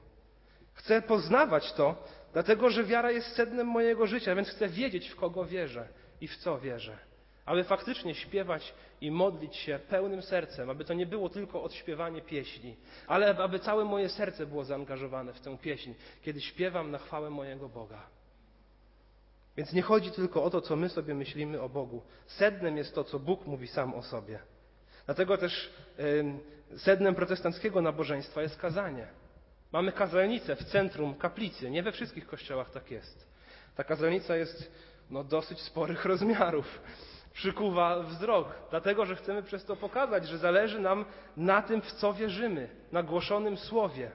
Chcę 0.77 1.03
poznawać 1.03 1.73
to, 1.73 2.05
dlatego 2.33 2.71
że 2.71 2.85
wiara 2.85 3.11
jest 3.11 3.33
sednem 3.33 3.67
mojego 3.67 4.07
życia, 4.07 4.35
więc 4.35 4.49
chcę 4.49 4.69
wiedzieć, 4.69 5.09
w 5.09 5.17
kogo 5.17 5.45
wierzę 5.45 5.89
i 6.21 6.29
w 6.29 6.37
co 6.37 6.59
wierzę. 6.59 6.99
Aby 7.47 7.65
faktycznie 7.65 8.15
śpiewać 8.15 8.75
i 9.01 9.11
modlić 9.11 9.57
się 9.57 9.79
pełnym 9.89 10.23
sercem, 10.23 10.71
aby 10.71 10.85
to 10.85 10.95
nie 10.95 11.07
było 11.07 11.29
tylko 11.29 11.63
odśpiewanie 11.63 12.23
pieśni, 12.23 12.77
ale 13.07 13.37
aby 13.37 13.59
całe 13.59 13.85
moje 13.85 14.09
serce 14.09 14.47
było 14.47 14.65
zaangażowane 14.65 15.33
w 15.33 15.41
tę 15.41 15.59
pieśń, 15.59 15.93
kiedy 16.23 16.41
śpiewam 16.41 16.91
na 16.91 16.99
chwałę 16.99 17.31
mojego 17.31 17.69
Boga. 17.69 18.03
Więc 19.57 19.73
nie 19.73 19.83
chodzi 19.83 20.11
tylko 20.11 20.45
o 20.45 20.51
to, 20.51 20.61
co 20.61 20.77
my 20.77 20.89
sobie 20.89 21.15
myślimy 21.15 21.61
o 21.61 21.69
Bogu. 21.69 22.03
Sednem 22.27 22.77
jest 22.77 22.95
to, 22.95 23.05
co 23.05 23.19
Bóg 23.19 23.47
mówi 23.47 23.69
sam 23.69 23.95
o 23.95 24.03
sobie. 24.03 24.39
Dlatego 25.07 25.39
też 25.39 25.71
sednem 26.77 27.15
protestanckiego 27.15 27.81
nabożeństwa 27.81 28.43
jest 28.43 28.57
kazanie. 28.57 29.09
Mamy 29.73 29.93
kazalnicę 29.93 30.57
w 30.57 30.65
centrum 30.65 31.15
kaplicy. 31.15 31.71
Nie 31.71 31.83
we 31.83 31.93
wszystkich 31.93 32.27
kościołach 32.27 32.71
tak 32.71 32.91
jest. 32.91 33.27
Ta 33.77 33.85
kazalnica 33.85 34.37
jest 34.37 34.73
no, 35.11 35.25
dosyć 35.25 35.61
sporych 35.61 36.05
rozmiarów. 36.13 36.81
Przykuwa 37.33 38.03
wzrok, 38.03 38.49
dlatego 38.71 39.07
że 39.07 39.17
chcemy 39.17 39.43
przez 39.43 39.65
to 39.65 39.77
pokazać, 39.77 40.29
że 40.29 40.39
zależy 40.39 40.81
nam 40.81 41.05
na 41.37 41.63
tym, 41.63 41.83
w 41.83 41.93
co 41.93 42.13
wierzymy, 42.13 42.69
na 42.93 43.03
głoszonym 43.03 43.57
słowie. 43.57 44.11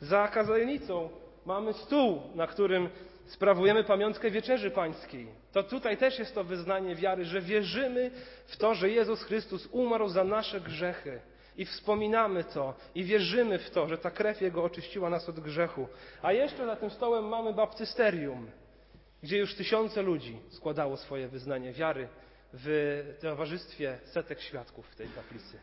Za 0.00 0.28
kazalnicą 0.28 1.08
mamy 1.46 1.72
stół, 1.72 2.22
na 2.34 2.46
którym 2.46 2.88
sprawujemy 3.26 3.84
pamiątkę 3.84 4.30
wieczerzy 4.30 4.70
pańskiej. 4.70 5.26
To 5.52 5.62
tutaj 5.62 5.96
też 5.96 6.18
jest 6.18 6.34
to 6.34 6.44
wyznanie 6.44 6.94
wiary, 6.94 7.24
że 7.24 7.40
wierzymy 7.40 8.10
w 8.46 8.56
to, 8.56 8.74
że 8.74 8.90
Jezus 8.90 9.22
Chrystus 9.22 9.68
umarł 9.72 10.08
za 10.08 10.24
nasze 10.24 10.60
grzechy. 10.60 11.20
I 11.56 11.64
wspominamy 11.64 12.44
to, 12.44 12.74
i 12.94 13.04
wierzymy 13.04 13.58
w 13.58 13.70
to, 13.70 13.88
że 13.88 13.98
ta 13.98 14.10
krew 14.10 14.40
Jego 14.40 14.64
oczyściła 14.64 15.10
nas 15.10 15.28
od 15.28 15.40
grzechu. 15.40 15.88
A 16.22 16.32
jeszcze 16.32 16.66
za 16.66 16.76
tym 16.76 16.90
stołem 16.90 17.24
mamy 17.24 17.54
baptysterium, 17.54 18.50
gdzie 19.22 19.38
już 19.38 19.54
tysiące 19.54 20.02
ludzi 20.02 20.38
składało 20.48 20.96
swoje 20.96 21.28
wyznanie 21.28 21.72
wiary 21.72 22.08
w 22.52 23.16
towarzystwie 23.20 23.98
setek 24.04 24.40
świadków 24.40 24.86
w 24.86 24.96
tej 24.96 25.08
kaplicy. 25.08 25.58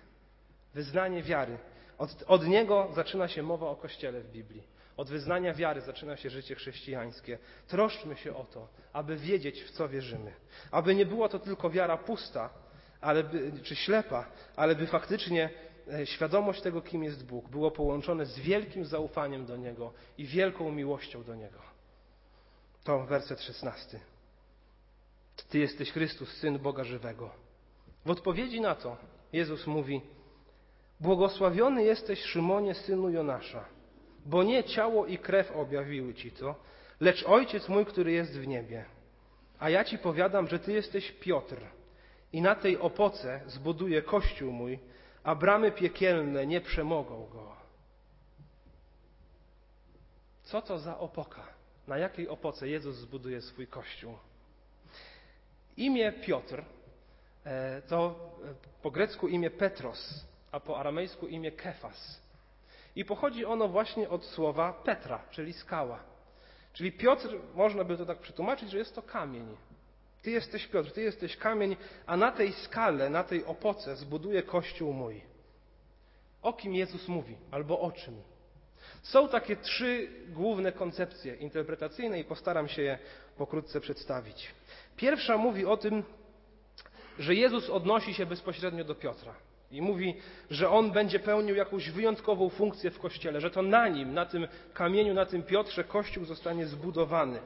Wyznanie 0.74 1.24
wiary. 1.24 1.58
Od, 1.98 2.24
od 2.28 2.48
niego 2.48 2.90
zaczyna 2.96 3.28
się 3.28 3.44
mowa 3.44 3.68
o 3.68 3.76
Kościele 3.76 4.22
w 4.22 4.32
Biblii. 4.32 4.64
Od 4.98 5.10
wyznania 5.10 5.54
wiary 5.54 5.82
zaczyna 5.82 6.18
się 6.18 6.30
życie 6.30 6.56
chrześcijańskie. 6.56 7.38
Troszczmy 7.68 8.16
się 8.16 8.36
o 8.36 8.44
to, 8.44 8.68
aby 8.94 9.16
wiedzieć, 9.16 9.64
w 9.64 9.72
co 9.72 9.90
wierzymy. 9.90 10.34
Aby 10.72 10.96
nie 10.96 11.06
była 11.06 11.30
to 11.30 11.40
tylko 11.40 11.70
wiara 11.70 11.98
pusta, 11.98 12.50
ale 13.02 13.24
by, 13.24 13.52
czy 13.64 13.76
ślepa, 13.76 14.26
ale 14.56 14.76
by 14.76 14.88
faktycznie 14.88 15.50
świadomość 16.06 16.62
tego, 16.62 16.82
kim 16.82 17.04
jest 17.04 17.26
Bóg, 17.26 17.50
było 17.50 17.72
połączone 17.72 18.26
z 18.26 18.40
wielkim 18.40 18.86
zaufaniem 18.86 19.46
do 19.46 19.58
Niego 19.58 19.94
i 20.18 20.26
wielką 20.26 20.72
miłością 20.72 21.24
do 21.24 21.36
Niego. 21.36 21.60
To 22.84 23.06
werset 23.06 23.42
szesnasty. 23.42 24.00
Ty 25.50 25.60
jesteś 25.60 25.92
Chrystus, 25.92 26.30
Syn 26.38 26.60
Boga 26.60 26.84
żywego. 26.84 27.30
W 28.06 28.10
odpowiedzi 28.10 28.62
na 28.62 28.76
to 28.76 28.98
Jezus 29.34 29.68
mówi: 29.68 30.02
Błogosławiony 31.00 31.84
jesteś, 31.84 32.22
Szymonie, 32.24 32.76
synu 32.76 33.10
Jonasza, 33.10 33.66
bo 34.26 34.44
nie 34.44 34.64
ciało 34.64 35.06
i 35.06 35.18
krew 35.18 35.52
objawiły 35.52 36.14
ci 36.14 36.32
to, 36.32 36.56
lecz 37.00 37.24
Ojciec 37.24 37.70
mój, 37.70 37.86
który 37.86 38.12
jest 38.12 38.40
w 38.40 38.48
niebie. 38.48 38.86
A 39.60 39.70
ja 39.70 39.84
ci 39.84 39.98
powiadam, 39.98 40.48
że 40.48 40.60
ty 40.60 40.74
jesteś 40.74 41.12
Piotr, 41.12 41.58
i 42.34 42.42
na 42.42 42.56
tej 42.56 42.78
opoce 42.78 43.42
zbuduję 43.48 44.02
kościół 44.02 44.52
mój, 44.52 44.80
a 45.24 45.36
bramy 45.36 45.72
piekielne 45.72 46.48
nie 46.48 46.62
przemogą 46.62 47.28
go. 47.28 47.56
Co 50.44 50.62
to 50.62 50.80
za 50.80 50.98
opoka? 50.98 51.44
Na 51.88 51.98
jakiej 51.98 52.30
opoce 52.30 52.68
Jezus 52.68 52.96
zbuduje 52.96 53.42
swój 53.42 53.68
kościół? 53.68 54.18
Imię 55.78 56.12
Piotr 56.12 56.64
e, 57.46 57.82
to 57.82 58.16
e, 58.46 58.82
po 58.82 58.92
grecku 58.92 59.28
imię 59.28 59.50
Petros, 59.50 60.26
a 60.52 60.60
po 60.60 60.80
aramejsku 60.80 61.28
imię 61.28 61.52
Kefas. 61.52 62.22
I 62.96 63.06
pochodzi 63.06 63.46
ono 63.46 63.68
właśnie 63.68 64.10
od 64.10 64.26
słowa 64.26 64.74
Petra, 64.74 65.24
czyli 65.32 65.54
skała. 65.54 66.00
Czyli 66.74 66.92
Piotr, 66.92 67.28
można 67.56 67.84
by 67.84 67.98
to 67.98 68.06
tak 68.06 68.18
przetłumaczyć, 68.18 68.70
że 68.72 68.78
jest 68.78 68.96
to 68.96 69.02
kamień. 69.02 69.58
Ty 70.24 70.32
jesteś 70.32 70.68
Piotr, 70.68 70.92
ty 70.92 71.02
jesteś 71.02 71.38
kamień, 71.38 71.76
a 72.06 72.18
na 72.18 72.32
tej 72.32 72.54
skale, 72.54 73.10
na 73.10 73.24
tej 73.24 73.46
opoce 73.46 73.96
zbuduję 73.96 74.44
kościół 74.44 74.94
mój. 74.94 75.22
O 76.42 76.54
kim 76.54 76.76
Jezus 76.76 77.08
mówi, 77.08 77.38
albo 77.52 77.80
o 77.80 77.92
czym? 77.92 78.22
Są 79.02 79.30
takie 79.30 79.56
trzy 79.56 80.08
główne 80.30 80.72
koncepcje 80.72 81.36
interpretacyjne 81.36 82.20
i 82.20 82.24
postaram 82.24 82.68
się 82.68 82.82
je 82.82 83.00
pokrótce 83.38 83.82
przedstawić. 83.82 84.52
Pierwsza 84.98 85.38
mówi 85.38 85.66
o 85.66 85.78
tym, 85.78 86.04
że 87.20 87.36
Jezus 87.36 87.70
odnosi 87.70 88.14
się 88.14 88.26
bezpośrednio 88.26 88.84
do 88.84 88.96
Piotra. 88.96 89.36
I 89.72 89.82
mówi, 89.82 90.16
że 90.50 90.70
on 90.70 90.92
będzie 90.92 91.20
pełnił 91.20 91.56
jakąś 91.56 91.90
wyjątkową 91.90 92.50
funkcję 92.50 92.92
w 92.92 93.00
kościele, 93.00 93.42
że 93.42 93.52
to 93.52 93.62
na 93.62 93.88
nim, 93.88 94.14
na 94.14 94.26
tym 94.26 94.48
kamieniu, 94.74 95.14
na 95.14 95.26
tym 95.26 95.44
Piotrze 95.44 95.84
kościół 95.84 96.26
zostanie 96.26 96.68
zbudowany. 96.68 97.40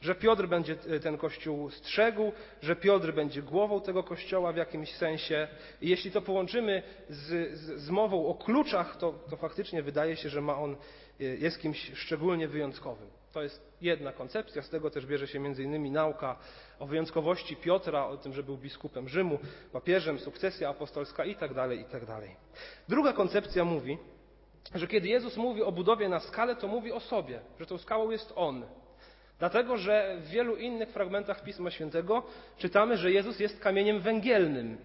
Że 0.00 0.14
Piotr 0.14 0.46
będzie 0.46 0.76
e, 0.88 1.00
ten 1.00 1.18
kościół 1.18 1.70
strzegł, 1.70 2.32
że 2.62 2.76
Piotr 2.76 3.12
będzie 3.12 3.42
głową 3.42 3.80
tego 3.80 4.02
kościoła 4.02 4.52
w 4.52 4.56
jakimś 4.56 4.92
sensie. 4.94 5.48
I 5.82 5.88
jeśli 5.88 6.10
to 6.10 6.22
połączymy 6.22 6.82
z, 7.08 7.58
z, 7.58 7.80
z 7.82 7.90
mową 7.90 8.26
o 8.26 8.34
kluczach, 8.34 8.96
to, 8.96 9.14
to 9.30 9.36
faktycznie 9.36 9.82
wydaje 9.82 10.16
się, 10.16 10.28
że 10.28 10.40
ma 10.40 10.58
on, 10.58 10.76
e, 11.20 11.24
jest 11.24 11.60
kimś 11.60 11.92
szczególnie 11.94 12.48
wyjątkowym. 12.48 13.08
To 13.32 13.42
jest 13.42 13.72
jedna 13.80 14.12
koncepcja, 14.12 14.62
z 14.62 14.70
tego 14.70 14.90
też 14.90 15.06
bierze 15.06 15.26
się 15.26 15.38
innymi 15.38 15.90
nauka 15.90 16.36
o 16.78 16.86
wyjątkowości 16.86 17.56
Piotra, 17.56 18.06
o 18.06 18.16
tym, 18.16 18.32
że 18.32 18.42
był 18.42 18.56
biskupem 18.56 19.08
Rzymu, 19.08 19.38
papieżem, 19.72 20.18
sukcesja 20.18 20.68
apostolska 20.68 21.24
itd., 21.24 21.54
tak 21.54 21.78
itd. 21.78 22.06
Tak 22.06 22.24
Druga 22.88 23.12
koncepcja 23.12 23.64
mówi, 23.64 23.98
że 24.74 24.86
kiedy 24.86 25.08
Jezus 25.08 25.36
mówi 25.36 25.62
o 25.62 25.72
budowie 25.72 26.08
na 26.08 26.20
skalę, 26.20 26.56
to 26.56 26.68
mówi 26.68 26.92
o 26.92 27.00
sobie, 27.00 27.40
że 27.60 27.66
tą 27.66 27.78
skałą 27.78 28.10
jest 28.10 28.32
On. 28.36 28.64
Dlatego, 29.40 29.76
że 29.76 30.16
w 30.20 30.28
wielu 30.28 30.56
innych 30.56 30.88
fragmentach 30.88 31.44
Pisma 31.44 31.70
Świętego 31.70 32.22
czytamy, 32.58 32.96
że 32.96 33.12
Jezus 33.12 33.40
jest 33.40 33.60
kamieniem 33.60 34.00
węgielnym. 34.00 34.78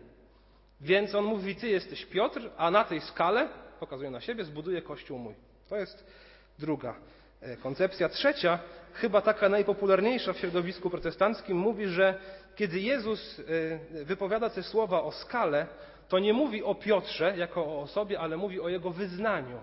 Więc 0.82 1.16
On 1.16 1.26
mówi, 1.26 1.56
Ty 1.56 1.68
jesteś 1.68 2.06
Piotr, 2.06 2.50
a 2.58 2.72
na 2.72 2.84
tej 2.84 3.02
skale, 3.02 3.50
pokazuje 3.80 4.12
na 4.12 4.22
siebie, 4.22 4.44
zbuduje 4.44 4.82
Kościół 4.82 5.20
mój. 5.20 5.36
To 5.70 5.78
jest 5.78 6.06
druga 6.60 6.96
E, 7.46 7.58
koncepcja 7.58 8.10
trzecia, 8.10 8.60
chyba 8.94 9.22
taka 9.22 9.50
najpopularniejsza 9.50 10.34
w 10.34 10.38
środowisku 10.38 10.90
protestanckim, 10.90 11.58
mówi, 11.58 11.88
że 11.88 12.20
kiedy 12.56 12.80
Jezus 12.80 13.40
e, 13.40 14.06
wypowiada 14.06 14.50
te 14.50 14.64
słowa 14.64 15.04
o 15.04 15.12
skale, 15.12 15.68
to 16.10 16.20
nie 16.20 16.34
mówi 16.34 16.64
o 16.64 16.76
Piotrze 16.76 17.38
jako 17.38 17.66
o 17.66 17.82
osobie, 17.82 18.20
ale 18.20 18.38
mówi 18.38 18.62
o 18.62 18.70
jego 18.70 18.92
wyznaniu. 18.92 19.60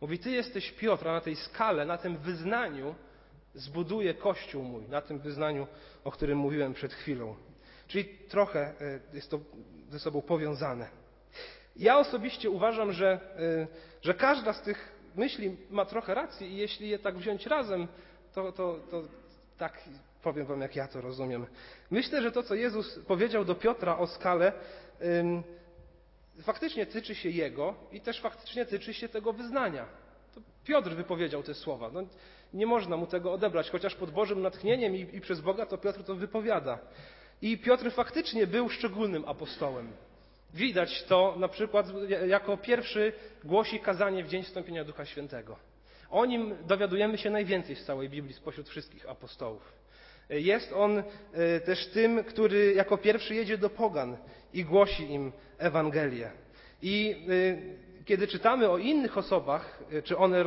Mówi, 0.00 0.18
Ty 0.18 0.30
jesteś 0.30 0.72
Piotr, 0.72 1.08
a 1.08 1.12
na 1.12 1.20
tej 1.20 1.36
skale, 1.36 1.84
na 1.84 1.98
tym 1.98 2.16
wyznaniu 2.16 2.94
zbuduję 3.56 4.14
Kościół 4.14 4.62
mój, 4.62 4.88
na 4.88 5.00
tym 5.00 5.18
wyznaniu, 5.18 5.66
o 6.04 6.10
którym 6.10 6.38
mówiłem 6.38 6.74
przed 6.74 6.92
chwilą. 6.92 7.34
Czyli 7.88 8.04
trochę 8.04 8.60
e, 8.60 9.00
jest 9.12 9.30
to 9.30 9.40
ze 9.90 9.98
sobą 9.98 10.22
powiązane. 10.22 10.88
Ja 11.76 11.98
osobiście 11.98 12.50
uważam, 12.50 12.92
że, 12.92 13.20
że 14.02 14.14
każda 14.14 14.52
z 14.52 14.62
tych 14.62 14.92
myśli 15.16 15.56
ma 15.70 15.84
trochę 15.84 16.14
racji 16.14 16.52
i 16.52 16.56
jeśli 16.56 16.88
je 16.88 16.98
tak 16.98 17.16
wziąć 17.16 17.46
razem, 17.46 17.88
to, 18.34 18.52
to, 18.52 18.80
to 18.90 19.02
tak 19.58 19.82
powiem 20.22 20.46
wam, 20.46 20.60
jak 20.60 20.76
ja 20.76 20.88
to 20.88 21.00
rozumiem. 21.00 21.46
Myślę, 21.90 22.22
że 22.22 22.32
to, 22.32 22.42
co 22.42 22.54
Jezus 22.54 22.98
powiedział 22.98 23.44
do 23.44 23.54
Piotra 23.54 23.98
o 23.98 24.06
skale, 24.06 24.52
faktycznie 26.42 26.86
tyczy 26.86 27.14
się 27.14 27.28
jego 27.28 27.74
i 27.92 28.00
też 28.00 28.20
faktycznie 28.20 28.66
tyczy 28.66 28.94
się 28.94 29.08
tego 29.08 29.32
wyznania. 29.32 29.86
To 30.36 30.40
Piotr 30.64 30.90
wypowiedział 30.90 31.42
te 31.42 31.54
słowa. 31.54 31.90
No, 31.92 32.02
nie 32.54 32.66
można 32.66 32.96
mu 32.96 33.06
tego 33.06 33.32
odebrać, 33.32 33.70
chociaż 33.70 33.94
pod 33.94 34.10
Bożym 34.10 34.42
natchnieniem 34.42 34.96
i, 34.96 35.00
i 35.12 35.20
przez 35.20 35.40
Boga 35.40 35.66
to 35.66 35.78
Piotr 35.78 36.04
to 36.04 36.14
wypowiada. 36.14 36.78
I 37.42 37.58
Piotr 37.58 37.90
faktycznie 37.90 38.46
był 38.46 38.68
szczególnym 38.68 39.24
apostołem. 39.24 39.92
Widać 40.54 41.04
to 41.04 41.34
na 41.38 41.48
przykład 41.48 41.86
jako 42.28 42.56
pierwszy 42.56 43.12
głosi 43.44 43.80
kazanie 43.80 44.24
w 44.24 44.28
dzień 44.28 44.42
wstąpienia 44.42 44.84
Ducha 44.84 45.04
Świętego. 45.04 45.56
O 46.10 46.26
nim 46.26 46.54
dowiadujemy 46.66 47.18
się 47.18 47.30
najwięcej 47.30 47.76
z 47.76 47.84
całej 47.84 48.08
Biblii 48.08 48.34
spośród 48.34 48.68
wszystkich 48.68 49.08
apostołów. 49.08 49.72
Jest 50.30 50.72
on 50.72 51.02
też 51.64 51.86
tym, 51.86 52.24
który 52.24 52.74
jako 52.74 52.98
pierwszy 52.98 53.34
jedzie 53.34 53.58
do 53.58 53.70
pogan 53.70 54.16
i 54.52 54.64
głosi 54.64 55.12
im 55.12 55.32
Ewangelię. 55.58 56.30
I 56.82 57.26
kiedy 58.06 58.28
czytamy 58.28 58.70
o 58.70 58.78
innych 58.78 59.18
osobach, 59.18 59.82
czy 60.04 60.16
one 60.16 60.44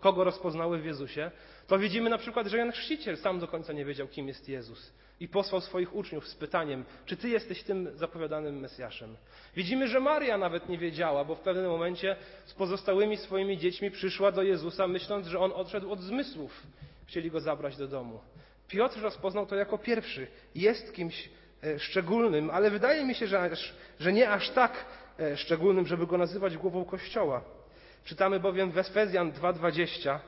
kogo 0.00 0.24
rozpoznały 0.24 0.78
w 0.78 0.84
Jezusie, 0.84 1.30
to 1.66 1.78
widzimy 1.78 2.10
na 2.10 2.18
przykład, 2.18 2.46
że 2.46 2.58
Jan 2.58 2.72
Chrzciciel 2.72 3.16
sam 3.16 3.40
do 3.40 3.48
końca 3.48 3.72
nie 3.72 3.84
wiedział, 3.84 4.08
kim 4.08 4.28
jest 4.28 4.48
Jezus. 4.48 4.92
I 5.20 5.28
posłał 5.28 5.60
swoich 5.60 5.94
uczniów 5.94 6.28
z 6.28 6.34
pytaniem, 6.34 6.84
czy 7.06 7.16
ty 7.16 7.28
jesteś 7.28 7.62
tym 7.62 7.88
zapowiadanym 7.94 8.60
Mesjaszem. 8.60 9.16
Widzimy, 9.56 9.88
że 9.88 10.00
Maria 10.00 10.38
nawet 10.38 10.68
nie 10.68 10.78
wiedziała, 10.78 11.24
bo 11.24 11.34
w 11.34 11.40
pewnym 11.40 11.66
momencie 11.66 12.16
z 12.44 12.54
pozostałymi 12.54 13.16
swoimi 13.16 13.58
dziećmi 13.58 13.90
przyszła 13.90 14.32
do 14.32 14.42
Jezusa, 14.42 14.86
myśląc, 14.86 15.26
że 15.26 15.38
on 15.38 15.52
odszedł 15.52 15.92
od 15.92 16.00
zmysłów. 16.00 16.62
Chcieli 17.06 17.30
go 17.30 17.40
zabrać 17.40 17.76
do 17.76 17.88
domu. 17.88 18.20
Piotr 18.68 19.00
rozpoznał 19.00 19.46
to 19.46 19.56
jako 19.56 19.78
pierwszy. 19.78 20.26
Jest 20.54 20.94
kimś 20.94 21.28
e, 21.64 21.78
szczególnym, 21.78 22.50
ale 22.50 22.70
wydaje 22.70 23.04
mi 23.04 23.14
się, 23.14 23.26
że, 23.26 23.50
że 24.00 24.12
nie 24.12 24.30
aż 24.30 24.50
tak 24.50 24.72
e, 24.72 24.99
szczególnym, 25.36 25.86
żeby 25.86 26.06
go 26.06 26.18
nazywać 26.18 26.56
głową 26.56 26.84
Kościoła. 26.84 27.42
Czytamy 28.04 28.40
bowiem 28.40 28.70
w 28.70 28.78
Efezjan 28.78 29.32
2,20, 29.32 30.18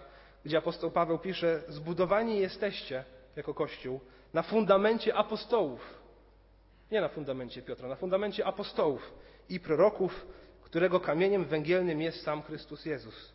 gdzie 0.45 0.59
apostoł 0.59 0.91
Paweł 0.91 1.19
pisze: 1.19 1.63
Zbudowani 1.69 2.41
jesteście 2.41 3.05
jako 3.37 3.55
Kościół 3.55 4.01
na 4.35 4.43
fundamencie 4.43 5.15
apostołów. 5.15 6.03
Nie 6.91 7.01
na 7.01 7.09
fundamencie 7.09 7.63
Piotra, 7.63 7.89
na 7.89 7.97
fundamencie 7.97 8.45
apostołów 8.45 9.13
i 9.49 9.61
proroków, 9.61 10.27
którego 10.63 11.01
kamieniem 11.01 11.45
węgielnym 11.45 12.03
jest 12.03 12.23
sam 12.23 12.43
Chrystus 12.43 12.87
Jezus. 12.87 13.33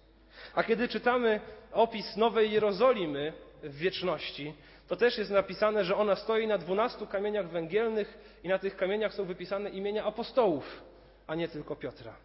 A 0.56 0.64
kiedy 0.64 0.88
czytamy 0.88 1.40
opis 1.72 2.18
Nowej 2.18 2.52
Jerozolimy 2.52 3.34
w 3.64 3.78
wieczności, 3.78 4.54
to 4.88 4.96
też 4.96 5.18
jest 5.18 5.32
napisane, 5.32 5.86
że 5.86 5.96
ona 5.96 6.16
stoi 6.16 6.48
na 6.48 6.58
dwunastu 6.58 7.08
kamieniach 7.08 7.50
węgielnych 7.50 8.40
i 8.44 8.48
na 8.48 8.60
tych 8.60 8.76
kamieniach 8.76 9.14
są 9.14 9.26
wypisane 9.26 9.70
imienia 9.70 10.06
apostołów, 10.06 10.84
a 11.28 11.36
nie 11.36 11.48
tylko 11.48 11.76
Piotra. 11.76 12.16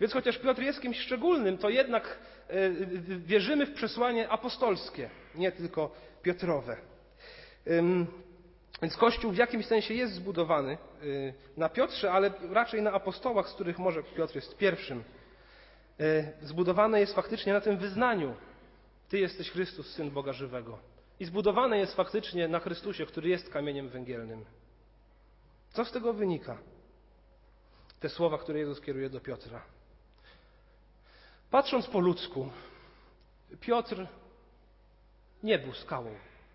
Więc 0.00 0.12
chociaż 0.12 0.38
Piotr 0.38 0.62
jest 0.62 0.80
kimś 0.80 0.98
szczególnym, 0.98 1.58
to 1.58 1.70
jednak 1.70 2.18
e, 2.48 2.70
wierzymy 3.18 3.66
w 3.66 3.74
przesłanie 3.74 4.28
apostolskie, 4.28 5.10
nie 5.34 5.52
tylko 5.52 5.94
Piotrowe. 6.22 6.76
Więc 8.82 8.96
Kościół 8.96 9.32
w 9.32 9.36
jakimś 9.36 9.66
sensie 9.66 9.94
jest 9.94 10.14
zbudowany 10.14 10.78
y, 11.02 11.34
na 11.56 11.68
Piotrze, 11.68 12.12
ale 12.12 12.30
raczej 12.50 12.82
na 12.82 12.92
apostołach, 12.92 13.48
z 13.48 13.54
których 13.54 13.78
może 13.78 14.02
Piotr 14.02 14.34
jest 14.34 14.56
pierwszym. 14.56 15.04
Y, 16.00 16.32
zbudowane 16.42 17.00
jest 17.00 17.14
faktycznie 17.14 17.52
na 17.52 17.60
tym 17.60 17.78
wyznaniu. 17.78 18.34
Ty 19.08 19.18
jesteś 19.18 19.50
Chrystus, 19.50 19.94
Syn 19.94 20.10
Boga 20.10 20.32
Żywego. 20.32 20.78
I 21.20 21.24
zbudowane 21.24 21.78
jest 21.78 21.94
faktycznie 21.94 22.48
na 22.48 22.58
Chrystusie, 22.60 23.06
który 23.06 23.28
jest 23.28 23.50
kamieniem 23.50 23.88
węgielnym. 23.88 24.44
Co 25.70 25.84
z 25.84 25.92
tego 25.92 26.12
wynika? 26.12 26.58
Te 28.00 28.08
słowa, 28.08 28.38
które 28.38 28.58
Jezus 28.58 28.80
kieruje 28.80 29.10
do 29.10 29.20
Piotra. 29.20 29.62
Patrząc 31.50 31.86
po 31.86 32.00
ludzku, 32.00 32.50
Piotr 33.60 34.06
nie 35.42 35.58
był 35.58 35.74
skałą 35.74 36.14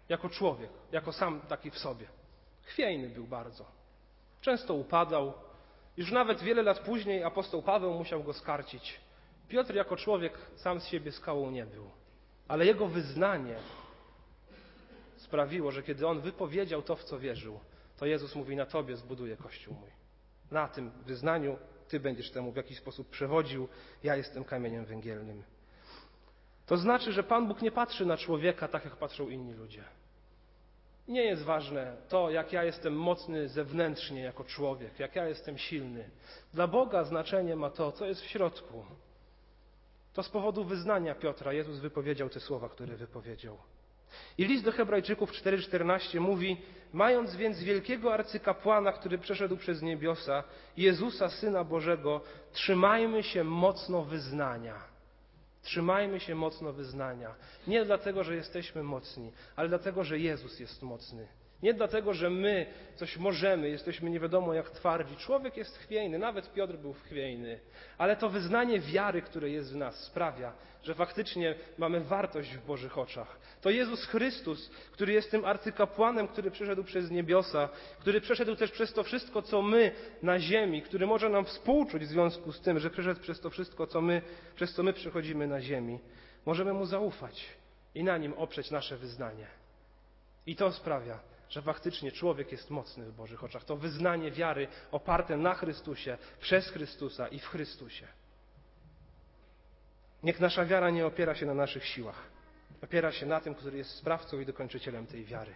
jako 0.09 0.29
człowiek, 0.29 0.69
jako 0.91 1.13
sam 1.13 1.41
taki 1.41 1.71
w 1.71 1.77
sobie. 1.77 2.07
Chwiejny 2.63 3.09
był 3.09 3.27
bardzo. 3.27 3.65
Często 4.41 4.73
upadał. 4.73 5.33
Już 5.97 6.11
nawet 6.11 6.41
wiele 6.41 6.63
lat 6.63 6.79
później 6.79 7.23
apostoł 7.23 7.61
Paweł 7.61 7.93
musiał 7.93 8.23
go 8.23 8.33
skarcić. 8.33 8.99
Piotr 9.47 9.75
jako 9.75 9.97
człowiek 9.97 10.37
sam 10.55 10.79
z 10.79 10.87
siebie 10.87 11.11
skałą 11.11 11.51
nie 11.51 11.65
był. 11.65 11.89
Ale 12.47 12.65
jego 12.65 12.87
wyznanie 12.87 13.55
sprawiło, 15.17 15.71
że 15.71 15.83
kiedy 15.83 16.07
on 16.07 16.21
wypowiedział 16.21 16.81
to, 16.81 16.95
w 16.95 17.03
co 17.03 17.19
wierzył, 17.19 17.59
to 17.97 18.05
Jezus 18.05 18.35
mówi: 18.35 18.55
Na 18.55 18.65
tobie 18.65 18.97
zbuduję 18.97 19.37
kościół 19.37 19.73
mój. 19.73 20.04
Na 20.51 20.67
tym 20.67 20.91
wyznaniu 21.05 21.57
ty 21.87 21.99
będziesz 21.99 22.31
temu 22.31 22.51
w 22.51 22.55
jakiś 22.55 22.77
sposób 22.77 23.09
przewodził. 23.09 23.67
Ja 24.03 24.15
jestem 24.15 24.43
kamieniem 24.43 24.85
węgielnym. 24.85 25.43
To 26.65 26.77
znaczy, 26.77 27.11
że 27.11 27.23
Pan 27.23 27.47
Bóg 27.47 27.61
nie 27.61 27.71
patrzy 27.71 28.05
na 28.05 28.17
człowieka 28.17 28.67
tak, 28.67 28.85
jak 28.85 28.95
patrzą 28.95 29.29
inni 29.29 29.53
ludzie. 29.53 29.83
Nie 31.07 31.23
jest 31.23 31.43
ważne 31.43 31.97
to, 32.09 32.29
jak 32.29 32.53
ja 32.53 32.63
jestem 32.63 32.95
mocny 32.97 33.49
zewnętrznie 33.49 34.22
jako 34.22 34.43
człowiek, 34.43 35.00
jak 35.00 35.15
ja 35.15 35.27
jestem 35.27 35.57
silny. 35.57 36.09
Dla 36.53 36.67
Boga 36.67 37.03
znaczenie 37.03 37.55
ma 37.55 37.70
to, 37.70 37.91
co 37.91 38.05
jest 38.05 38.22
w 38.22 38.25
środku. 38.25 38.85
To 40.13 40.24
z 40.24 40.29
powodu 40.29 40.63
wyznania 40.63 41.15
Piotra 41.15 41.53
Jezus 41.53 41.79
wypowiedział 41.79 42.29
te 42.29 42.39
słowa, 42.39 42.70
które 42.70 42.96
wypowiedział. 42.96 43.57
I 44.37 44.45
list 44.45 44.63
do 44.63 44.71
Hebrajczyków 44.71 45.31
4,14 45.31 46.19
mówi: 46.19 46.57
Mając 46.93 47.35
więc 47.35 47.63
wielkiego 47.63 48.13
arcykapłana, 48.13 48.91
który 48.91 49.17
przeszedł 49.17 49.57
przez 49.57 49.81
niebiosa, 49.81 50.43
Jezusa, 50.77 51.29
Syna 51.29 51.63
Bożego, 51.63 52.21
trzymajmy 52.51 53.23
się 53.23 53.43
mocno 53.43 54.03
wyznania. 54.03 54.95
Trzymajmy 55.61 56.19
się 56.19 56.35
mocno 56.35 56.73
wyznania. 56.73 57.35
Nie 57.67 57.85
dlatego, 57.85 58.23
że 58.23 58.35
jesteśmy 58.35 58.83
mocni, 58.83 59.31
ale 59.55 59.69
dlatego, 59.69 60.03
że 60.03 60.19
Jezus 60.19 60.59
jest 60.59 60.83
mocny. 60.83 61.27
Nie 61.63 61.74
dlatego, 61.74 62.13
że 62.13 62.29
my 62.29 62.65
coś 62.96 63.18
możemy, 63.18 63.70
jesteśmy 63.70 64.09
nie 64.09 64.20
wiadomo 64.20 64.53
jak 64.53 64.70
twardzi. 64.70 65.15
Człowiek 65.15 65.57
jest 65.57 65.77
chwiejny, 65.77 66.20
nawet 66.20 66.53
Piotr 66.53 66.77
był 66.77 66.94
chwiejny. 66.94 67.59
Ale 67.98 68.15
to 68.15 68.29
wyznanie 68.29 68.79
wiary, 68.79 69.22
które 69.22 69.50
jest 69.50 69.74
w 69.74 69.75
nas, 69.75 69.96
sprawia, 70.03 70.53
że 70.83 70.94
faktycznie 70.96 71.55
mamy 71.77 72.00
wartość 72.00 72.55
w 72.55 72.65
Bożych 72.65 72.98
oczach. 72.98 73.39
To 73.61 73.70
Jezus 73.70 74.05
Chrystus, 74.05 74.70
który 74.91 75.13
jest 75.13 75.31
tym 75.31 75.46
arcykapłanem, 75.46 76.27
który 76.27 76.51
przeszedł 76.51 76.83
przez 76.83 77.11
niebiosa, 77.11 77.70
który 78.00 78.22
przeszedł 78.22 78.55
też 78.55 78.72
przez 78.72 78.94
to 78.94 79.03
wszystko, 79.03 79.41
co 79.41 79.61
my 79.61 79.91
na 80.22 80.39
ziemi, 80.39 80.81
który 80.81 81.07
może 81.07 81.29
nam 81.29 81.46
współczuć 81.46 82.03
w 82.03 82.07
związku 82.07 82.51
z 82.51 82.61
tym, 82.61 82.79
że 82.79 82.89
przeszedł 82.89 83.20
przez 83.20 83.39
to 83.39 83.50
wszystko, 83.50 83.87
co 83.87 84.01
my, 84.01 84.22
przez 84.55 84.74
co 84.74 84.83
my 84.83 84.94
przechodzimy 84.94 85.48
na 85.48 85.61
ziemi. 85.61 86.00
Możemy 86.46 86.74
Mu 86.74 86.85
zaufać 86.85 87.46
i 87.96 88.03
na 88.03 88.18
Nim 88.18 88.33
oprzeć 88.33 88.72
nasze 88.72 88.98
wyznanie. 88.98 89.48
I 90.46 90.55
to 90.55 90.72
sprawia, 90.72 91.20
że 91.55 91.61
faktycznie 91.61 92.11
człowiek 92.11 92.51
jest 92.51 92.70
mocny 92.70 93.05
w 93.05 93.15
Bożych 93.15 93.44
oczach. 93.44 93.63
To 93.63 93.75
wyznanie 93.75 94.31
wiary 94.31 94.68
oparte 94.91 95.37
na 95.37 95.53
Chrystusie, 95.53 96.18
przez 96.39 96.70
Chrystusa 96.70 97.27
i 97.27 97.39
w 97.39 97.46
Chrystusie. 97.46 98.07
Niech 100.24 100.39
nasza 100.39 100.65
wiara 100.65 100.89
nie 100.89 101.05
opiera 101.05 101.35
się 101.35 101.46
na 101.46 101.53
naszych 101.53 101.85
siłach. 101.85 102.24
Opiera 102.83 103.11
się 103.11 103.25
na 103.25 103.41
tym, 103.41 103.55
który 103.55 103.77
jest 103.77 103.89
sprawcą 103.89 104.39
i 104.39 104.46
dokończycielem 104.46 105.07
tej 105.07 105.25
wiary. 105.25 105.55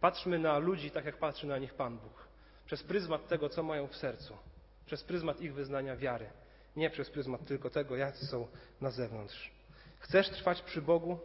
Patrzmy 0.00 0.38
na 0.38 0.58
ludzi 0.58 0.90
tak, 0.90 1.04
jak 1.04 1.16
patrzy 1.16 1.46
na 1.46 1.58
nich 1.58 1.74
Pan 1.74 1.98
Bóg. 1.98 2.28
Przez 2.66 2.82
pryzmat 2.82 3.28
tego, 3.28 3.48
co 3.48 3.62
mają 3.62 3.86
w 3.86 3.96
sercu. 3.96 4.36
Przez 4.86 5.04
pryzmat 5.04 5.40
ich 5.40 5.54
wyznania 5.54 5.96
wiary. 5.96 6.26
Nie 6.76 6.90
przez 6.90 7.10
pryzmat 7.10 7.46
tylko 7.46 7.70
tego, 7.70 7.96
jacy 7.96 8.26
są 8.26 8.48
na 8.80 8.90
zewnątrz. 8.90 9.50
Chcesz 9.98 10.30
trwać 10.30 10.62
przy 10.62 10.82
Bogu? 10.82 11.18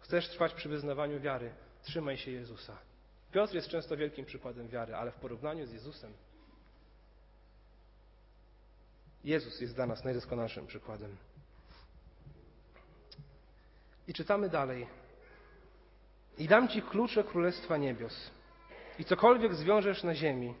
Chcesz 0.00 0.28
trwać 0.28 0.54
przy 0.54 0.68
wyznawaniu 0.68 1.20
wiary? 1.20 1.50
Trzymaj 1.82 2.16
się 2.16 2.30
Jezusa. 2.30 2.78
Piotr 3.34 3.54
jest 3.54 3.68
często 3.68 3.96
wielkim 3.96 4.24
przykładem 4.24 4.68
wiary, 4.68 4.94
ale 4.94 5.10
w 5.10 5.14
porównaniu 5.14 5.66
z 5.66 5.72
Jezusem 5.72 6.12
Jezus 9.24 9.60
jest 9.60 9.74
dla 9.74 9.86
nas 9.86 10.04
najdoskonalszym 10.04 10.66
przykładem. 10.66 11.16
I 14.08 14.14
czytamy 14.14 14.48
dalej. 14.48 14.86
I 16.38 16.48
dam 16.48 16.68
Ci 16.68 16.82
klucze 16.82 17.24
Królestwa 17.24 17.76
Niebios. 17.76 18.30
I 18.98 19.04
cokolwiek 19.04 19.54
zwiążesz 19.54 20.02
na 20.04 20.14
ziemi, 20.14 20.54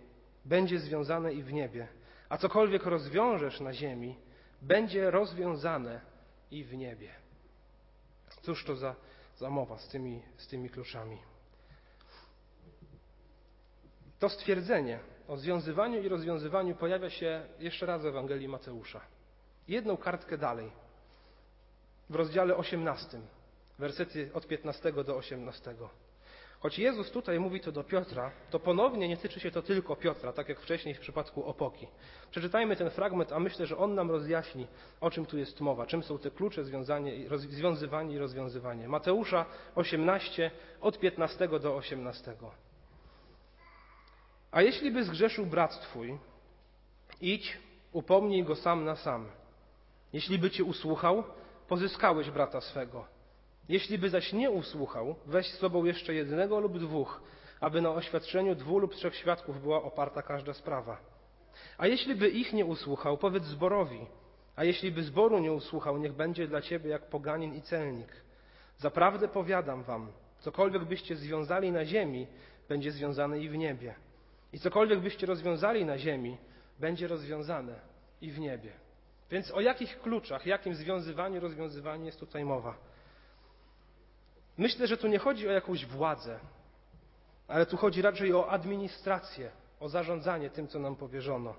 będzie 0.44 0.78
związane 0.78 1.32
i 1.32 1.42
w 1.42 1.52
niebie. 1.52 1.88
A 2.28 2.38
cokolwiek 2.38 2.86
rozwiążesz 2.86 3.60
na 3.60 3.72
ziemi, 3.72 4.16
będzie 4.62 5.10
rozwiązane 5.10 6.00
i 6.50 6.64
w 6.64 6.74
niebie. 6.74 7.14
Cóż 8.42 8.64
to 8.64 8.76
za, 8.76 8.94
za 9.36 9.50
mowa 9.50 9.78
z 9.78 9.88
tymi, 9.88 10.22
z 10.36 10.46
tymi 10.46 10.70
kluczami? 10.70 11.33
To 14.24 14.28
stwierdzenie 14.28 14.98
o 15.28 15.36
związywaniu 15.36 16.02
i 16.02 16.08
rozwiązywaniu 16.08 16.74
pojawia 16.74 17.10
się 17.10 17.42
jeszcze 17.58 17.86
raz 17.86 18.02
w 18.02 18.06
Ewangelii 18.06 18.48
Mateusza. 18.48 19.00
Jedną 19.68 19.96
kartkę 19.96 20.38
dalej, 20.38 20.70
w 22.10 22.14
rozdziale 22.14 22.56
18, 22.56 23.20
wersety 23.78 24.30
od 24.34 24.46
15 24.46 24.92
do 24.92 25.16
18. 25.16 25.74
Choć 26.60 26.78
Jezus 26.78 27.10
tutaj 27.10 27.40
mówi 27.40 27.60
to 27.60 27.72
do 27.72 27.84
Piotra, 27.84 28.30
to 28.50 28.60
ponownie 28.60 29.08
nie 29.08 29.16
tyczy 29.16 29.40
się 29.40 29.50
to 29.50 29.62
tylko 29.62 29.96
Piotra, 29.96 30.32
tak 30.32 30.48
jak 30.48 30.60
wcześniej 30.60 30.94
w 30.94 31.00
przypadku 31.00 31.44
opoki. 31.44 31.88
Przeczytajmy 32.30 32.76
ten 32.76 32.90
fragment, 32.90 33.32
a 33.32 33.40
myślę, 33.40 33.66
że 33.66 33.76
on 33.76 33.94
nam 33.94 34.10
rozjaśni, 34.10 34.66
o 35.00 35.10
czym 35.10 35.26
tu 35.26 35.38
jest 35.38 35.60
mowa, 35.60 35.86
czym 35.86 36.02
są 36.02 36.18
te 36.18 36.30
klucze 36.30 36.64
związanie, 36.64 37.28
roz, 37.28 37.40
związywanie 37.40 38.14
i 38.14 38.18
rozwiązywanie. 38.18 38.88
Mateusza 38.88 39.46
18, 39.74 40.50
od 40.80 40.98
15 40.98 41.48
do 41.48 41.76
18. 41.76 42.36
A 44.54 44.62
jeśli 44.62 44.90
by 44.90 45.04
zgrzeszył 45.04 45.46
brat 45.46 45.80
twój, 45.80 46.18
idź, 47.20 47.58
upomnij 47.92 48.44
go 48.44 48.56
sam 48.56 48.84
na 48.84 48.96
sam. 48.96 49.26
Jeśli 50.12 50.38
by 50.38 50.50
cię 50.50 50.64
usłuchał, 50.64 51.24
pozyskałeś 51.68 52.30
brata 52.30 52.60
swego. 52.60 53.04
Jeśli 53.68 53.98
by 53.98 54.10
zaś 54.10 54.32
nie 54.32 54.50
usłuchał, 54.50 55.14
weź 55.26 55.50
z 55.50 55.58
sobą 55.58 55.84
jeszcze 55.84 56.14
jednego 56.14 56.60
lub 56.60 56.78
dwóch, 56.78 57.22
aby 57.60 57.82
na 57.82 57.90
oświadczeniu 57.90 58.54
dwóch 58.54 58.82
lub 58.82 58.94
trzech 58.94 59.16
świadków 59.16 59.62
była 59.62 59.82
oparta 59.82 60.22
każda 60.22 60.54
sprawa. 60.54 60.96
A 61.78 61.86
jeśli 61.86 62.14
by 62.14 62.28
ich 62.28 62.52
nie 62.52 62.64
usłuchał, 62.64 63.18
powiedz 63.18 63.44
zborowi. 63.44 64.06
A 64.56 64.64
jeśli 64.64 64.92
by 64.92 65.02
zboru 65.02 65.38
nie 65.38 65.52
usłuchał, 65.52 65.98
niech 65.98 66.12
będzie 66.12 66.48
dla 66.48 66.62
ciebie 66.62 66.90
jak 66.90 67.06
poganin 67.06 67.54
i 67.54 67.62
celnik. 67.62 68.08
Zaprawdę 68.76 69.28
powiadam 69.28 69.82
wam, 69.82 70.12
cokolwiek 70.38 70.84
byście 70.84 71.16
związali 71.16 71.72
na 71.72 71.84
ziemi, 71.84 72.26
będzie 72.68 72.92
związane 72.92 73.40
i 73.40 73.48
w 73.48 73.56
niebie. 73.56 73.94
I 74.54 74.58
cokolwiek 74.58 75.00
byście 75.00 75.26
rozwiązali 75.26 75.84
na 75.84 75.98
ziemi, 75.98 76.36
będzie 76.78 77.08
rozwiązane 77.08 77.80
i 78.20 78.30
w 78.30 78.38
niebie. 78.38 78.72
Więc 79.30 79.50
o 79.50 79.60
jakich 79.60 80.00
kluczach, 80.00 80.46
jakim 80.46 80.74
związywaniu, 80.74 81.40
rozwiązywaniu 81.40 82.04
jest 82.04 82.20
tutaj 82.20 82.44
mowa? 82.44 82.76
Myślę, 84.58 84.86
że 84.86 84.96
tu 84.96 85.08
nie 85.08 85.18
chodzi 85.18 85.48
o 85.48 85.52
jakąś 85.52 85.86
władzę, 85.86 86.38
ale 87.48 87.66
tu 87.66 87.76
chodzi 87.76 88.02
raczej 88.02 88.34
o 88.34 88.50
administrację, 88.50 89.50
o 89.80 89.88
zarządzanie 89.88 90.50
tym, 90.50 90.68
co 90.68 90.78
nam 90.78 90.96
powierzono. 90.96 91.54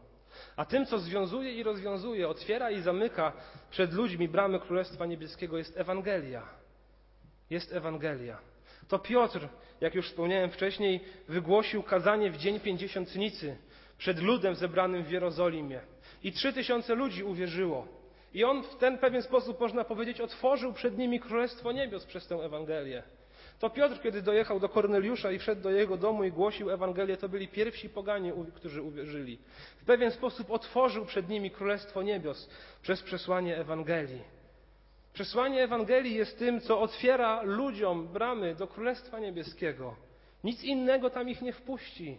A 0.55 0.65
tym, 0.65 0.85
co 0.85 0.99
związuje 0.99 1.53
i 1.53 1.63
rozwiązuje, 1.63 2.29
otwiera 2.29 2.71
i 2.71 2.81
zamyka 2.81 3.33
przed 3.69 3.93
ludźmi 3.93 4.27
bramy 4.27 4.59
Królestwa 4.59 5.05
Niebieskiego, 5.05 5.57
jest 5.57 5.77
Ewangelia. 5.77 6.43
Jest 7.49 7.73
Ewangelia. 7.73 8.37
To 8.87 8.99
Piotr, 8.99 9.47
jak 9.81 9.95
już 9.95 10.07
wspomniałem 10.07 10.51
wcześniej, 10.51 10.99
wygłosił 11.27 11.83
kazanie 11.83 12.31
w 12.31 12.37
dzień 12.37 12.59
pięćdziesiątnicy 12.59 13.57
przed 13.97 14.21
ludem 14.21 14.55
zebranym 14.55 15.03
w 15.03 15.11
Jerozolimie. 15.11 15.81
I 16.23 16.31
trzy 16.31 16.53
tysiące 16.53 16.95
ludzi 16.95 17.23
uwierzyło. 17.23 17.87
I 18.33 18.43
on 18.43 18.63
w 18.63 18.75
ten 18.75 18.97
pewien 18.97 19.21
sposób, 19.21 19.59
można 19.59 19.83
powiedzieć, 19.83 20.21
otworzył 20.21 20.73
przed 20.73 20.97
nimi 20.97 21.19
Królestwo 21.19 21.71
Niebios 21.71 22.05
przez 22.05 22.27
tę 22.27 22.35
Ewangelię. 22.35 23.03
To 23.59 23.69
Piotr, 23.69 24.01
kiedy 24.01 24.21
dojechał 24.21 24.59
do 24.59 24.69
Korneliusza 24.69 25.31
i 25.31 25.39
wszedł 25.39 25.61
do 25.61 25.71
jego 25.71 25.97
domu 25.97 26.23
i 26.23 26.31
głosił 26.31 26.71
Ewangelię, 26.71 27.17
to 27.17 27.29
byli 27.29 27.47
pierwsi 27.47 27.89
poganie, 27.89 28.33
którzy 28.55 28.81
uwierzyli. 28.81 29.39
W 29.81 29.85
pewien 29.85 30.11
sposób 30.11 30.51
otworzył 30.51 31.05
przed 31.05 31.29
nimi 31.29 31.51
Królestwo 31.51 32.03
Niebios 32.03 32.49
przez 32.81 33.01
przesłanie 33.01 33.57
Ewangelii. 33.57 34.34
Przesłanie 35.15 35.63
Ewangelii 35.63 36.15
jest 36.15 36.39
tym, 36.39 36.61
co 36.61 36.81
otwiera 36.81 37.41
ludziom 37.41 38.07
bramy 38.07 38.55
do 38.55 38.67
Królestwa 38.67 39.19
Niebieskiego. 39.19 39.95
Nic 40.43 40.63
innego 40.63 41.09
tam 41.09 41.29
ich 41.29 41.41
nie 41.41 41.53
wpuści. 41.53 42.17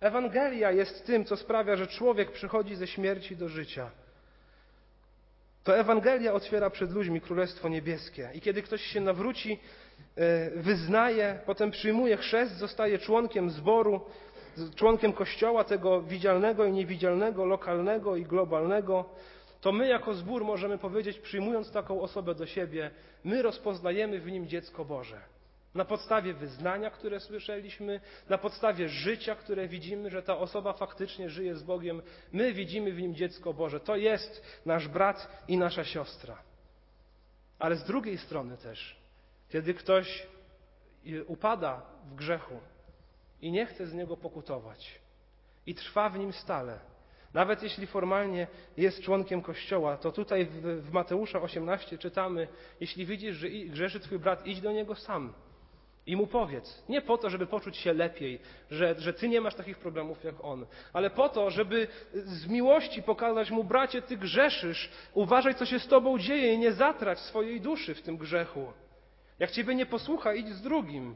Ewangelia 0.00 0.70
jest 0.70 1.06
tym, 1.06 1.24
co 1.24 1.36
sprawia, 1.36 1.76
że 1.76 1.86
człowiek 1.86 2.32
przychodzi 2.32 2.74
ze 2.74 2.86
śmierci 2.86 3.36
do 3.36 3.48
życia. 3.48 3.90
To 5.64 5.78
Ewangelia 5.78 6.32
otwiera 6.32 6.70
przed 6.70 6.92
ludźmi 6.92 7.20
Królestwo 7.20 7.68
Niebieskie. 7.68 8.30
I 8.34 8.40
kiedy 8.40 8.62
ktoś 8.62 8.82
się 8.82 9.00
nawróci, 9.00 9.58
e, 10.16 10.50
wyznaje, 10.50 11.38
potem 11.46 11.70
przyjmuje 11.70 12.16
chrzest, 12.16 12.56
zostaje 12.56 12.98
członkiem 12.98 13.50
zboru, 13.50 14.00
członkiem 14.74 15.12
kościoła, 15.12 15.64
tego 15.64 16.02
widzialnego 16.02 16.64
i 16.64 16.72
niewidzialnego, 16.72 17.44
lokalnego 17.44 18.16
i 18.16 18.22
globalnego, 18.22 19.04
to 19.62 19.72
my 19.72 19.88
jako 19.88 20.14
zbór 20.14 20.44
możemy 20.44 20.78
powiedzieć, 20.78 21.18
przyjmując 21.18 21.72
taką 21.72 22.00
osobę 22.00 22.34
do 22.34 22.46
siebie, 22.46 22.90
my 23.24 23.42
rozpoznajemy 23.42 24.20
w 24.20 24.26
nim 24.26 24.48
dziecko 24.48 24.84
Boże. 24.84 25.20
Na 25.74 25.84
podstawie 25.84 26.34
wyznania, 26.34 26.90
które 26.90 27.20
słyszeliśmy, 27.20 28.00
na 28.28 28.38
podstawie 28.38 28.88
życia, 28.88 29.34
które 29.34 29.68
widzimy, 29.68 30.10
że 30.10 30.22
ta 30.22 30.38
osoba 30.38 30.72
faktycznie 30.72 31.30
żyje 31.30 31.56
z 31.56 31.62
Bogiem, 31.62 32.02
my 32.32 32.52
widzimy 32.52 32.92
w 32.92 33.00
nim 33.00 33.14
dziecko 33.14 33.54
Boże. 33.54 33.80
To 33.80 33.96
jest 33.96 34.60
nasz 34.66 34.88
brat 34.88 35.44
i 35.48 35.56
nasza 35.56 35.84
siostra. 35.84 36.42
Ale 37.58 37.76
z 37.76 37.84
drugiej 37.84 38.18
strony 38.18 38.56
też, 38.56 38.96
kiedy 39.48 39.74
ktoś 39.74 40.26
upada 41.26 41.82
w 42.04 42.14
grzechu 42.14 42.60
i 43.42 43.52
nie 43.52 43.66
chce 43.66 43.86
z 43.86 43.94
niego 43.94 44.16
pokutować 44.16 45.00
i 45.66 45.74
trwa 45.74 46.10
w 46.10 46.18
nim 46.18 46.32
stale, 46.32 46.78
nawet 47.34 47.62
jeśli 47.62 47.86
formalnie 47.86 48.46
jest 48.76 49.02
członkiem 49.02 49.42
Kościoła, 49.42 49.96
to 49.96 50.12
tutaj 50.12 50.44
w, 50.46 50.60
w 50.60 50.92
Mateusza 50.92 51.42
18 51.42 51.98
czytamy, 51.98 52.48
jeśli 52.80 53.06
widzisz, 53.06 53.36
że 53.36 53.48
grzeszy 53.48 54.00
twój 54.00 54.18
brat, 54.18 54.46
idź 54.46 54.60
do 54.60 54.72
niego 54.72 54.94
sam 54.94 55.32
i 56.06 56.16
mu 56.16 56.26
powiedz. 56.26 56.84
Nie 56.88 57.00
po 57.00 57.18
to, 57.18 57.30
żeby 57.30 57.46
poczuć 57.46 57.76
się 57.76 57.92
lepiej, 57.92 58.40
że, 58.70 58.94
że 58.98 59.12
ty 59.12 59.28
nie 59.28 59.40
masz 59.40 59.54
takich 59.54 59.78
problemów 59.78 60.24
jak 60.24 60.44
on, 60.44 60.66
ale 60.92 61.10
po 61.10 61.28
to, 61.28 61.50
żeby 61.50 61.88
z 62.14 62.46
miłości 62.46 63.02
pokazać 63.02 63.50
mu, 63.50 63.64
bracie, 63.64 64.02
ty 64.02 64.16
grzeszysz, 64.16 64.90
uważaj, 65.14 65.54
co 65.54 65.66
się 65.66 65.78
z 65.78 65.88
tobą 65.88 66.18
dzieje 66.18 66.54
i 66.54 66.58
nie 66.58 66.72
zatrać 66.72 67.18
swojej 67.18 67.60
duszy 67.60 67.94
w 67.94 68.02
tym 68.02 68.16
grzechu. 68.16 68.72
Jak 69.38 69.50
ciebie 69.50 69.74
nie 69.74 69.86
posłucha, 69.86 70.34
idź 70.34 70.48
z 70.48 70.62
drugim. 70.62 71.14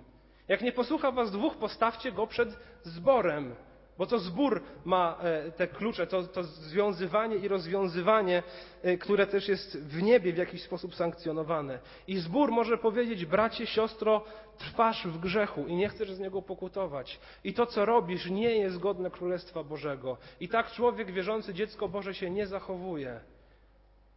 Jak 0.49 0.63
nie 0.63 0.73
posłucha 0.73 1.11
was 1.11 1.31
dwóch, 1.31 1.57
postawcie 1.57 2.13
go 2.13 2.27
przed 2.27 2.59
zborem. 2.83 3.55
Bo 3.99 4.07
to 4.07 4.19
zbór 4.19 4.63
ma 4.85 5.19
e, 5.23 5.51
te 5.51 5.67
klucze, 5.67 6.07
to, 6.07 6.23
to 6.23 6.45
związywanie 6.45 7.37
i 7.37 7.49
rozwiązywanie, 7.49 8.43
e, 8.83 8.97
które 8.97 9.27
też 9.27 9.49
jest 9.49 9.79
w 9.79 10.03
niebie 10.03 10.33
w 10.33 10.37
jakiś 10.37 10.63
sposób 10.63 10.95
sankcjonowane. 10.95 11.79
I 12.09 12.17
zbór 12.17 12.51
może 12.53 12.79
powiedzieć, 12.79 13.27
bracie, 13.27 13.67
siostro, 13.67 14.25
trwasz 14.59 15.07
w 15.07 15.19
grzechu 15.19 15.67
i 15.67 15.77
nie 15.77 15.89
chcesz 15.89 16.13
z 16.13 16.19
niego 16.19 16.43
pokutować. 16.43 17.21
I 17.45 17.55
to, 17.55 17.67
co 17.67 17.85
robisz, 17.85 18.31
nie 18.31 18.57
jest 18.57 18.79
godne 18.79 19.11
Królestwa 19.11 19.65
Bożego. 19.65 20.17
I 20.41 20.49
tak 20.49 20.73
człowiek 20.73 21.13
wierzący, 21.13 21.55
dziecko 21.55 21.89
Boże 21.89 22.15
się 22.15 22.31
nie 22.31 22.47
zachowuje. 22.47 23.21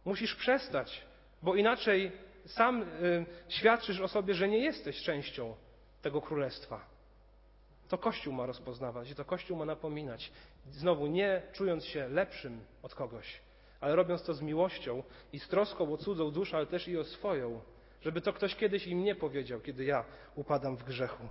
Musisz 0.04 0.34
przestać, 0.34 1.02
bo 1.42 1.54
inaczej 1.54 2.12
sam 2.46 2.82
y, 2.82 2.86
świadczysz 3.48 4.00
o 4.00 4.08
sobie, 4.08 4.34
że 4.34 4.48
nie 4.48 4.58
jesteś 4.58 5.02
częścią 5.02 5.54
tego 6.02 6.20
Królestwa. 6.20 6.99
To 7.90 7.98
Kościół 7.98 8.32
ma 8.32 8.46
rozpoznawać 8.46 9.10
i 9.10 9.14
to 9.14 9.24
Kościół 9.24 9.56
ma 9.56 9.64
napominać. 9.64 10.32
Znowu 10.70 11.06
nie 11.06 11.42
czując 11.52 11.84
się 11.84 12.08
lepszym 12.08 12.60
od 12.82 12.94
kogoś, 12.94 13.40
ale 13.80 13.96
robiąc 13.96 14.22
to 14.22 14.34
z 14.34 14.42
miłością 14.42 15.02
i 15.32 15.38
z 15.38 15.48
troską 15.48 15.92
o 15.92 15.96
cudzą 15.96 16.30
duszę, 16.30 16.56
ale 16.56 16.66
też 16.66 16.88
i 16.88 16.98
o 16.98 17.04
swoją, 17.04 17.60
żeby 18.02 18.20
to 18.20 18.32
ktoś 18.32 18.56
kiedyś 18.56 18.86
im 18.86 19.04
nie 19.04 19.14
powiedział, 19.14 19.60
kiedy 19.60 19.84
ja 19.84 20.04
upadam 20.34 20.76
w 20.76 20.84
grzechu. 20.84 21.28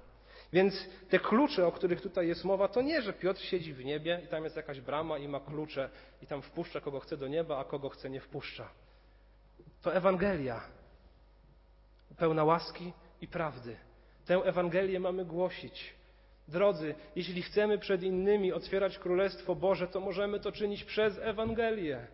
Więc 0.53 0.89
te 1.09 1.19
klucze, 1.19 1.67
o 1.67 1.71
których 1.71 2.01
tutaj 2.01 2.27
jest 2.27 2.43
mowa, 2.43 2.67
to 2.67 2.81
nie, 2.81 3.01
że 3.01 3.13
Piotr 3.13 3.41
siedzi 3.41 3.73
w 3.73 3.85
niebie 3.85 4.21
i 4.25 4.27
tam 4.27 4.43
jest 4.43 4.55
jakaś 4.55 4.81
brama 4.81 5.17
i 5.17 5.27
ma 5.27 5.39
klucze 5.39 5.89
i 6.21 6.27
tam 6.27 6.41
wpuszcza 6.41 6.81
kogo 6.81 6.99
chce 6.99 7.17
do 7.17 7.27
nieba, 7.27 7.57
a 7.57 7.63
kogo 7.63 7.89
chce 7.89 8.09
nie 8.09 8.21
wpuszcza. 8.21 8.69
To 9.81 9.93
Ewangelia, 9.95 10.61
pełna 12.17 12.43
łaski 12.43 12.93
i 13.21 13.27
prawdy. 13.27 13.77
Tę 14.25 14.35
Ewangelię 14.35 14.99
mamy 14.99 15.25
głosić. 15.25 15.98
Drodzy, 16.49 16.95
jeśli 17.15 17.41
chcemy 17.41 17.77
przed 17.77 18.03
innymi 18.03 18.53
otwierać 18.53 18.97
Królestwo 18.97 19.55
Boże, 19.55 19.87
to 19.87 19.99
możemy 19.99 20.39
to 20.39 20.51
czynić 20.51 20.83
przez 20.83 21.19
Ewangelię. 21.19 22.07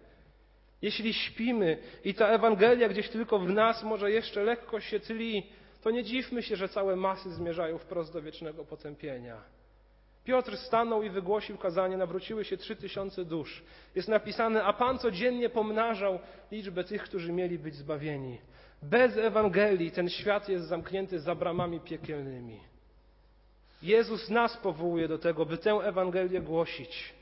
Jeśli 0.81 1.13
śpimy 1.13 1.77
i 2.03 2.13
ta 2.13 2.27
Ewangelia 2.27 2.89
gdzieś 2.89 3.09
tylko 3.09 3.39
w 3.39 3.49
nas 3.49 3.83
może 3.83 4.11
jeszcze 4.11 4.43
lekko 4.43 4.79
się 4.79 4.99
tli, 4.99 5.43
to 5.81 5.91
nie 5.91 6.03
dziwmy 6.03 6.43
się, 6.43 6.55
że 6.55 6.69
całe 6.69 6.95
masy 6.95 7.31
zmierzają 7.31 7.77
wprost 7.77 8.13
do 8.13 8.21
wiecznego 8.21 8.65
potępienia. 8.65 9.41
Piotr 10.23 10.57
stanął 10.57 11.03
i 11.03 11.09
wygłosił 11.09 11.57
kazanie, 11.57 11.97
nawróciły 11.97 12.45
się 12.45 12.57
trzy 12.57 12.75
tysiące 12.75 13.25
dusz. 13.25 13.63
Jest 13.95 14.07
napisane, 14.07 14.63
a 14.63 14.73
Pan 14.73 14.99
codziennie 14.99 15.49
pomnażał 15.49 16.19
liczbę 16.51 16.83
tych, 16.83 17.03
którzy 17.03 17.31
mieli 17.31 17.59
być 17.59 17.75
zbawieni. 17.75 18.41
Bez 18.81 19.17
Ewangelii 19.17 19.91
ten 19.91 20.09
świat 20.09 20.49
jest 20.49 20.65
zamknięty 20.65 21.19
za 21.19 21.35
bramami 21.35 21.79
piekielnymi. 21.79 22.59
Jezus 23.81 24.29
nas 24.29 24.57
powołuje 24.57 25.07
do 25.07 25.17
tego, 25.17 25.45
by 25.45 25.57
tę 25.57 25.71
Ewangelię 25.71 26.41
głosić, 26.41 27.13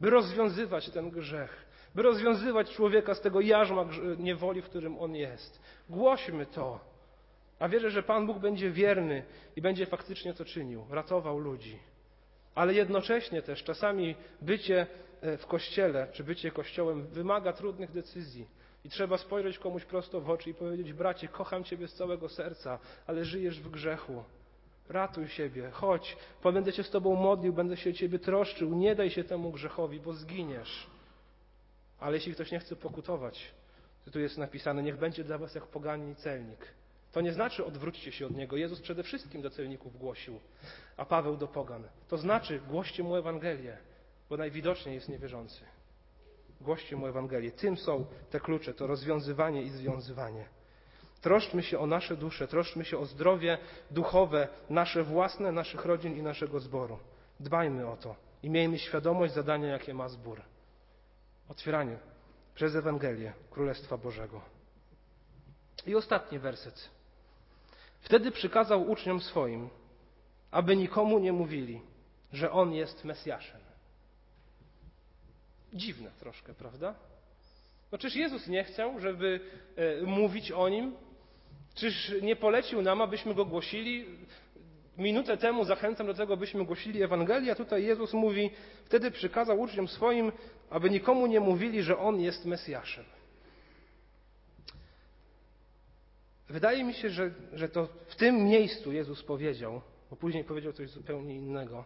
by 0.00 0.10
rozwiązywać 0.10 0.90
ten 0.90 1.10
grzech, 1.10 1.66
by 1.94 2.02
rozwiązywać 2.02 2.70
człowieka 2.70 3.14
z 3.14 3.20
tego 3.20 3.40
jarzma 3.40 3.84
niewoli, 4.18 4.62
w 4.62 4.64
którym 4.64 4.98
on 4.98 5.14
jest. 5.14 5.62
Głośmy 5.90 6.46
to. 6.46 6.80
A 7.58 7.68
wierzę, 7.68 7.90
że 7.90 8.02
Pan 8.02 8.26
Bóg 8.26 8.38
będzie 8.38 8.70
wierny 8.70 9.22
i 9.56 9.62
będzie 9.62 9.86
faktycznie 9.86 10.34
to 10.34 10.44
czynił, 10.44 10.86
ratował 10.90 11.38
ludzi. 11.38 11.78
Ale 12.54 12.74
jednocześnie 12.74 13.42
też 13.42 13.64
czasami 13.64 14.14
bycie 14.42 14.86
e, 15.20 15.36
w 15.36 15.46
kościele, 15.46 16.08
czy 16.12 16.24
bycie 16.24 16.50
kościołem 16.50 17.06
wymaga 17.06 17.52
trudnych 17.52 17.90
decyzji. 17.92 18.46
I 18.84 18.88
trzeba 18.88 19.18
spojrzeć 19.18 19.58
komuś 19.58 19.84
prosto 19.84 20.20
w 20.20 20.30
oczy 20.30 20.50
i 20.50 20.54
powiedzieć: 20.54 20.92
Bracie, 20.92 21.28
kocham 21.28 21.64
Ciebie 21.64 21.88
z 21.88 21.94
całego 21.94 22.28
serca, 22.28 22.78
ale 23.06 23.24
żyjesz 23.24 23.60
w 23.60 23.70
grzechu. 23.70 24.24
Ratuj 24.88 25.28
siebie, 25.28 25.70
chodź, 25.70 26.16
będę 26.52 26.72
się 26.72 26.82
z 26.82 26.90
Tobą 26.90 27.16
modlił, 27.16 27.52
będę 27.52 27.76
się 27.76 27.90
o 27.90 27.92
Ciebie 27.92 28.18
troszczył, 28.18 28.74
nie 28.74 28.94
daj 28.94 29.10
się 29.10 29.24
temu 29.24 29.52
grzechowi, 29.52 30.00
bo 30.00 30.12
zginiesz. 30.12 30.86
Ale 31.98 32.16
jeśli 32.16 32.34
ktoś 32.34 32.52
nie 32.52 32.58
chce 32.58 32.76
pokutować, 32.76 33.54
to 34.04 34.10
tu 34.10 34.20
jest 34.20 34.38
napisane, 34.38 34.82
niech 34.82 34.98
będzie 34.98 35.24
dla 35.24 35.38
Was 35.38 35.54
jak 35.54 35.66
poganin 35.66 36.14
celnik. 36.14 36.74
To 37.12 37.20
nie 37.20 37.32
znaczy 37.32 37.64
odwróćcie 37.64 38.12
się 38.12 38.26
od 38.26 38.36
niego. 38.36 38.56
Jezus 38.56 38.80
przede 38.80 39.02
wszystkim 39.02 39.42
do 39.42 39.50
celników 39.50 39.98
głosił, 39.98 40.40
a 40.96 41.04
Paweł 41.04 41.36
do 41.36 41.48
pogan. 41.48 41.88
To 42.08 42.18
znaczy 42.18 42.60
głoście 42.68 43.02
mu 43.02 43.16
Ewangelię, 43.16 43.78
bo 44.30 44.36
najwidoczniej 44.36 44.94
jest 44.94 45.08
niewierzący. 45.08 45.64
Głoście 46.60 46.96
mu 46.96 47.06
Ewangelię. 47.06 47.50
Tym 47.50 47.76
są 47.76 48.06
te 48.30 48.40
klucze, 48.40 48.74
to 48.74 48.86
rozwiązywanie 48.86 49.62
i 49.62 49.70
związywanie. 49.70 50.48
Troszczmy 51.20 51.62
się 51.62 51.78
o 51.78 51.86
nasze 51.86 52.16
dusze, 52.16 52.48
troszczmy 52.48 52.84
się 52.84 52.98
o 52.98 53.06
zdrowie 53.06 53.58
duchowe, 53.90 54.48
nasze 54.70 55.02
własne, 55.02 55.52
naszych 55.52 55.84
rodzin 55.84 56.16
i 56.16 56.22
naszego 56.22 56.60
zboru. 56.60 56.98
Dbajmy 57.40 57.88
o 57.88 57.96
to 57.96 58.16
i 58.42 58.50
miejmy 58.50 58.78
świadomość 58.78 59.34
zadania, 59.34 59.68
jakie 59.68 59.94
ma 59.94 60.08
zbór. 60.08 60.42
Otwieranie 61.48 61.98
przez 62.54 62.74
Ewangelię 62.76 63.32
Królestwa 63.50 63.98
Bożego. 63.98 64.40
I 65.86 65.94
ostatni 65.94 66.38
werset. 66.38 66.90
Wtedy 68.00 68.30
przykazał 68.30 68.90
uczniom 68.90 69.20
swoim, 69.20 69.70
aby 70.50 70.76
nikomu 70.76 71.18
nie 71.18 71.32
mówili, 71.32 71.80
że 72.32 72.52
On 72.52 72.72
jest 72.72 73.04
Mesjaszem. 73.04 73.60
Dziwne 75.72 76.10
troszkę, 76.18 76.54
prawda? 76.54 76.94
No 77.92 77.98
czyż 77.98 78.16
Jezus 78.16 78.48
nie 78.48 78.64
chciał, 78.64 79.00
żeby 79.00 79.40
e, 79.76 80.02
mówić 80.02 80.52
o 80.52 80.68
Nim? 80.68 80.96
Czyż 81.76 82.12
nie 82.22 82.36
polecił 82.36 82.82
nam, 82.82 83.02
abyśmy 83.02 83.34
Go 83.34 83.44
głosili? 83.44 84.04
Minutę 84.98 85.36
temu 85.36 85.64
zachęcam 85.64 86.06
do 86.06 86.14
tego, 86.14 86.36
byśmy 86.36 86.64
głosili 86.64 87.02
Ewangelię, 87.02 87.52
a 87.52 87.54
tutaj 87.54 87.84
Jezus 87.84 88.12
mówi, 88.12 88.50
wtedy 88.84 89.10
przykazał 89.10 89.60
uczniom 89.60 89.88
swoim, 89.88 90.32
aby 90.70 90.90
nikomu 90.90 91.26
nie 91.26 91.40
mówili, 91.40 91.82
że 91.82 91.98
On 91.98 92.20
jest 92.20 92.44
Mesjaszem. 92.44 93.04
Wydaje 96.48 96.84
mi 96.84 96.94
się, 96.94 97.10
że, 97.10 97.30
że 97.52 97.68
to 97.68 97.88
w 98.06 98.16
tym 98.16 98.44
miejscu 98.44 98.92
Jezus 98.92 99.22
powiedział, 99.22 99.80
bo 100.10 100.16
później 100.16 100.44
powiedział 100.44 100.72
coś 100.72 100.90
zupełnie 100.90 101.34
innego. 101.34 101.84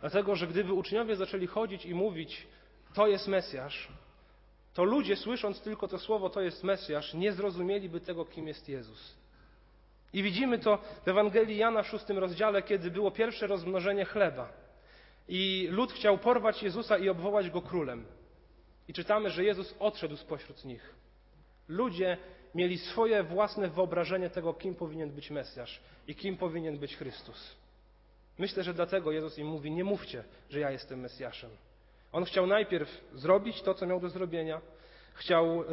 Dlatego, 0.00 0.36
że 0.36 0.46
gdyby 0.46 0.72
uczniowie 0.72 1.16
zaczęli 1.16 1.46
chodzić 1.46 1.86
i 1.86 1.94
mówić, 1.94 2.46
to 2.94 3.06
jest 3.06 3.28
Mesjasz, 3.28 3.88
to 4.78 4.84
ludzie 4.84 5.16
słysząc 5.16 5.60
tylko 5.60 5.88
to 5.88 5.98
słowo, 5.98 6.30
to 6.30 6.40
jest 6.40 6.64
Mesjasz, 6.64 7.14
nie 7.14 7.32
zrozumieliby 7.32 8.00
tego, 8.00 8.24
kim 8.24 8.48
jest 8.48 8.68
Jezus. 8.68 9.16
I 10.12 10.22
widzimy 10.22 10.58
to 10.58 10.78
w 11.04 11.08
Ewangelii 11.08 11.56
Jana 11.56 11.82
w 11.82 11.86
szóstym 11.86 12.18
rozdziale, 12.18 12.62
kiedy 12.62 12.90
było 12.90 13.10
pierwsze 13.10 13.46
rozmnożenie 13.46 14.04
chleba. 14.04 14.52
I 15.28 15.68
lud 15.70 15.92
chciał 15.92 16.18
porwać 16.18 16.62
Jezusa 16.62 16.98
i 16.98 17.08
obwołać 17.08 17.50
go 17.50 17.62
królem. 17.62 18.06
I 18.88 18.92
czytamy, 18.92 19.30
że 19.30 19.44
Jezus 19.44 19.74
odszedł 19.78 20.16
spośród 20.16 20.64
nich. 20.64 20.94
Ludzie 21.68 22.16
mieli 22.54 22.78
swoje 22.78 23.22
własne 23.22 23.68
wyobrażenie 23.68 24.30
tego, 24.30 24.54
kim 24.54 24.74
powinien 24.74 25.10
być 25.10 25.30
Mesjasz 25.30 25.80
i 26.06 26.14
kim 26.14 26.36
powinien 26.36 26.78
być 26.78 26.96
Chrystus. 26.96 27.56
Myślę, 28.38 28.62
że 28.62 28.74
dlatego 28.74 29.12
Jezus 29.12 29.38
im 29.38 29.46
mówi: 29.46 29.70
Nie 29.70 29.84
mówcie, 29.84 30.24
że 30.50 30.60
ja 30.60 30.70
jestem 30.70 31.00
Mesjaszem. 31.00 31.50
On 32.12 32.24
chciał 32.24 32.46
najpierw 32.46 33.04
zrobić 33.14 33.62
to, 33.62 33.74
co 33.74 33.86
miał 33.86 34.00
do 34.00 34.08
zrobienia, 34.08 34.60
chciał 35.14 35.62
y, 35.62 35.66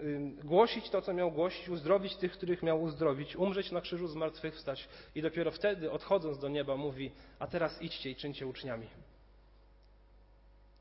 y, 0.00 0.20
głosić 0.44 0.90
to, 0.90 1.02
co 1.02 1.14
miał 1.14 1.32
głosić, 1.32 1.68
uzdrowić 1.68 2.16
tych, 2.16 2.32
których 2.32 2.62
miał 2.62 2.82
uzdrowić, 2.82 3.36
umrzeć 3.36 3.72
na 3.72 3.80
krzyżu, 3.80 4.06
zmartwychwstać 4.06 4.88
i 5.14 5.22
dopiero 5.22 5.50
wtedy, 5.50 5.90
odchodząc 5.90 6.38
do 6.38 6.48
nieba, 6.48 6.76
mówi: 6.76 7.12
A 7.38 7.46
teraz 7.46 7.82
idźcie 7.82 8.10
i 8.10 8.16
czyńcie 8.16 8.46
uczniami. 8.46 8.86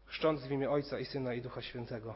Chrzcząc 0.06 0.47
w 0.47 0.52
imię 0.52 0.69
Ojca 0.69 0.99
i 0.99 1.06
Syna 1.06 1.34
i 1.34 1.41
Ducha 1.41 1.62
Świętego. 1.62 2.15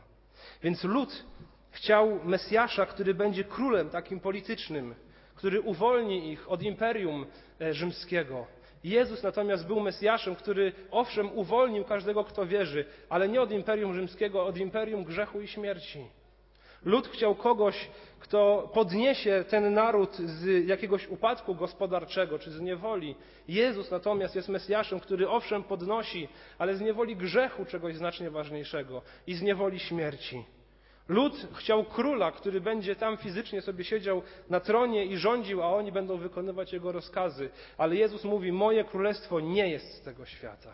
Więc 0.63 0.83
lud 0.83 1.23
chciał 1.71 2.19
Mesjasza, 2.23 2.85
który 2.85 3.13
będzie 3.13 3.43
królem 3.43 3.89
takim 3.89 4.19
politycznym, 4.19 4.95
który 5.35 5.61
uwolni 5.61 6.31
ich 6.31 6.51
od 6.51 6.63
imperium 6.63 7.25
e, 7.61 7.73
rzymskiego. 7.73 8.47
Jezus 8.83 9.23
natomiast 9.23 9.67
był 9.67 9.79
Mesjaszem, 9.79 10.35
który 10.35 10.73
owszem 10.91 11.37
uwolnił 11.37 11.83
każdego, 11.83 12.23
kto 12.23 12.45
wierzy, 12.45 12.85
ale 13.09 13.29
nie 13.29 13.41
od 13.41 13.51
imperium 13.51 13.93
rzymskiego, 13.93 14.45
od 14.45 14.57
imperium 14.57 15.03
grzechu 15.03 15.41
i 15.41 15.47
śmierci. 15.47 16.05
Lud 16.85 17.07
chciał 17.07 17.35
kogoś, 17.35 17.89
kto 18.19 18.69
podniesie 18.73 19.45
ten 19.49 19.73
naród 19.73 20.15
z 20.15 20.67
jakiegoś 20.67 21.07
upadku 21.07 21.55
gospodarczego 21.55 22.39
czy 22.39 22.51
z 22.51 22.61
niewoli. 22.61 23.15
Jezus 23.47 23.91
natomiast 23.91 24.35
jest 24.35 24.49
Mesjaszem, 24.49 24.99
który 24.99 25.29
owszem 25.29 25.63
podnosi, 25.63 26.27
ale 26.57 26.75
z 26.75 26.81
niewoli 26.81 27.15
grzechu 27.15 27.65
czegoś 27.65 27.95
znacznie 27.95 28.29
ważniejszego 28.29 29.01
i 29.27 29.33
z 29.33 29.41
niewoli 29.41 29.79
śmierci. 29.79 30.43
Lud 31.07 31.47
chciał 31.53 31.83
króla, 31.83 32.31
który 32.31 32.61
będzie 32.61 32.95
tam 32.95 33.17
fizycznie 33.17 33.61
sobie 33.61 33.83
siedział 33.83 34.21
na 34.49 34.59
tronie 34.59 35.05
i 35.05 35.17
rządził, 35.17 35.63
a 35.63 35.67
oni 35.67 35.91
będą 35.91 36.17
wykonywać 36.17 36.73
jego 36.73 36.91
rozkazy. 36.91 37.49
Ale 37.77 37.95
Jezus 37.95 38.23
mówi: 38.23 38.51
Moje 38.51 38.83
królestwo 38.83 39.39
nie 39.39 39.69
jest 39.69 39.93
z 39.93 40.01
tego 40.01 40.25
świata. 40.25 40.73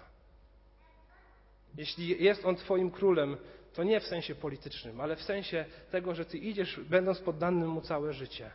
Jeśli 1.77 2.23
jest 2.23 2.45
on 2.45 2.55
Twoim 2.55 2.91
królem, 2.91 3.37
to 3.73 3.83
nie 3.83 3.99
w 3.99 4.07
sensie 4.07 4.35
politycznym, 4.35 5.01
ale 5.01 5.15
w 5.15 5.21
sensie 5.21 5.65
tego, 5.91 6.15
że 6.15 6.25
Ty 6.25 6.37
idziesz, 6.37 6.79
będąc 6.79 7.19
poddanym 7.19 7.69
mu 7.69 7.81
całe 7.81 8.13
życie. 8.13 8.51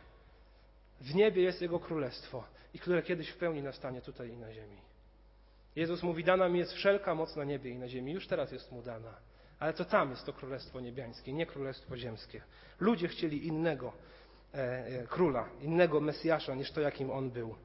W 1.01 1.15
niebie 1.15 1.43
jest 1.43 1.61
Jego 1.61 1.79
królestwo 1.79 2.43
i 2.73 2.79
które 2.79 3.01
kiedyś 3.03 3.29
w 3.29 3.37
pełni 3.37 3.63
nastanie 3.63 4.01
tutaj 4.01 4.29
i 4.29 4.37
na 4.37 4.53
ziemi. 4.53 4.77
Jezus 5.75 6.03
mówi: 6.03 6.23
Dana 6.23 6.49
mi 6.49 6.59
jest 6.59 6.73
wszelka 6.73 7.15
moc 7.15 7.35
na 7.35 7.43
niebie 7.43 7.71
i 7.71 7.77
na 7.77 7.87
ziemi, 7.87 8.11
już 8.11 8.27
teraz 8.27 8.51
jest 8.51 8.71
mu 8.71 8.81
dana. 8.81 9.13
Ale 9.59 9.73
to 9.73 9.85
tam 9.85 10.09
jest 10.09 10.25
to 10.25 10.33
królestwo 10.33 10.79
niebiańskie, 10.79 11.33
nie 11.33 11.45
królestwo 11.45 11.97
ziemskie. 11.97 12.41
Ludzie 12.79 13.07
chcieli 13.07 13.47
innego 13.47 13.93
e, 14.53 14.57
e, 14.57 15.07
króla, 15.07 15.49
innego 15.61 16.01
Mesjasza 16.01 16.55
niż 16.55 16.71
to, 16.71 16.81
jakim 16.81 17.11
on 17.11 17.31
był. 17.31 17.55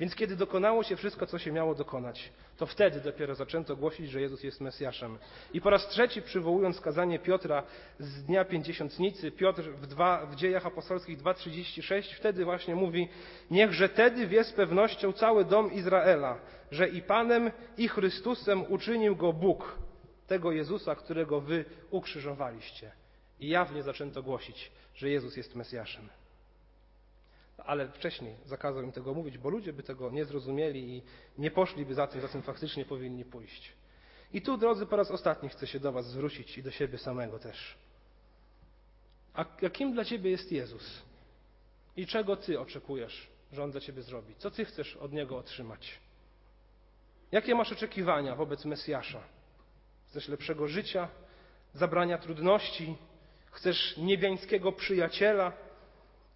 Więc 0.00 0.14
kiedy 0.14 0.36
dokonało 0.36 0.82
się 0.82 0.96
wszystko, 0.96 1.26
co 1.26 1.38
się 1.38 1.52
miało 1.52 1.74
dokonać, 1.74 2.32
to 2.56 2.66
wtedy 2.66 3.00
dopiero 3.00 3.34
zaczęto 3.34 3.76
głosić, 3.76 4.10
że 4.10 4.20
Jezus 4.20 4.42
jest 4.42 4.60
Mesjaszem. 4.60 5.18
I 5.52 5.60
po 5.60 5.70
raz 5.70 5.88
trzeci 5.88 6.22
przywołując 6.22 6.80
kazanie 6.80 7.18
Piotra 7.18 7.62
z 7.98 8.24
dnia 8.24 8.44
pięćdziesiątnicy, 8.44 9.30
Piotr 9.30 9.62
w, 9.62 9.86
dwa, 9.86 10.26
w 10.26 10.36
dziejach 10.36 10.66
apostolskich 10.66 11.18
2,36 11.18 12.14
wtedy 12.16 12.44
właśnie 12.44 12.74
mówi 12.74 13.08
Niechże 13.50 13.88
tedy 13.88 14.26
wie 14.26 14.44
z 14.44 14.52
pewnością 14.52 15.12
cały 15.12 15.44
dom 15.44 15.72
Izraela, 15.72 16.38
że 16.70 16.88
i 16.88 17.02
Panem, 17.02 17.50
i 17.78 17.88
Chrystusem 17.88 18.72
uczynił 18.72 19.16
go 19.16 19.32
Bóg, 19.32 19.78
tego 20.30 20.52
Jezusa, 20.52 20.94
którego 20.94 21.40
wy 21.40 21.64
ukrzyżowaliście. 21.90 22.92
I 23.40 23.48
jawnie 23.48 23.82
zaczęto 23.82 24.22
głosić, 24.22 24.70
że 24.94 25.10
Jezus 25.10 25.36
jest 25.36 25.54
Mesjaszem. 25.54 26.08
Ale 27.58 27.88
wcześniej 27.88 28.36
zakazał 28.46 28.82
im 28.82 28.92
tego 28.92 29.14
mówić, 29.14 29.38
bo 29.38 29.50
ludzie 29.50 29.72
by 29.72 29.82
tego 29.82 30.10
nie 30.10 30.24
zrozumieli 30.24 30.96
i 30.96 31.02
nie 31.38 31.50
poszliby 31.50 31.94
za 31.94 32.06
tym, 32.06 32.20
za 32.20 32.28
czym 32.28 32.42
faktycznie 32.42 32.84
powinni 32.84 33.24
pójść. 33.24 33.72
I 34.32 34.42
tu, 34.42 34.56
drodzy, 34.56 34.86
po 34.86 34.96
raz 34.96 35.10
ostatni 35.10 35.48
chcę 35.48 35.66
się 35.66 35.80
do 35.80 35.92
Was 35.92 36.06
zwrócić 36.06 36.58
i 36.58 36.62
do 36.62 36.70
siebie 36.70 36.98
samego 36.98 37.38
też. 37.38 37.78
A 39.34 39.44
jakim 39.62 39.92
dla 39.92 40.04
Ciebie 40.04 40.30
jest 40.30 40.52
Jezus? 40.52 41.02
I 41.96 42.06
czego 42.06 42.36
Ty 42.36 42.60
oczekujesz, 42.60 43.30
że 43.52 43.64
On 43.64 43.70
dla 43.70 43.80
Ciebie 43.80 44.02
zrobi? 44.02 44.34
Co 44.34 44.50
Ty 44.50 44.64
chcesz 44.64 44.96
od 44.96 45.12
Niego 45.12 45.38
otrzymać? 45.38 46.00
Jakie 47.32 47.54
masz 47.54 47.72
oczekiwania 47.72 48.36
wobec 48.36 48.64
Mesjasza? 48.64 49.39
Chcesz 50.10 50.28
lepszego 50.28 50.68
życia, 50.68 51.08
zabrania 51.74 52.18
trudności, 52.18 52.96
chcesz 53.50 53.96
niebiańskiego 53.96 54.72
przyjaciela, 54.72 55.52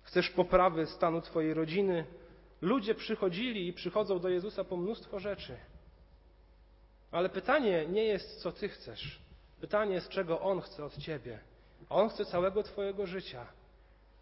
chcesz 0.02 0.30
poprawy 0.30 0.86
stanu 0.86 1.20
Twojej 1.20 1.54
rodziny. 1.54 2.04
Ludzie 2.60 2.94
przychodzili 2.94 3.68
i 3.68 3.72
przychodzą 3.72 4.18
do 4.18 4.28
Jezusa 4.28 4.64
po 4.64 4.76
mnóstwo 4.76 5.20
rzeczy. 5.20 5.56
Ale 7.12 7.28
pytanie 7.28 7.86
nie 7.86 8.04
jest, 8.04 8.42
co 8.42 8.52
Ty 8.52 8.68
chcesz. 8.68 9.18
Pytanie 9.60 9.94
jest, 9.94 10.08
czego 10.08 10.40
On 10.40 10.60
chce 10.60 10.84
od 10.84 10.96
Ciebie. 10.98 11.38
A 11.88 11.94
On 11.94 12.08
chce 12.08 12.24
całego 12.24 12.62
Twojego 12.62 13.06
życia, 13.06 13.46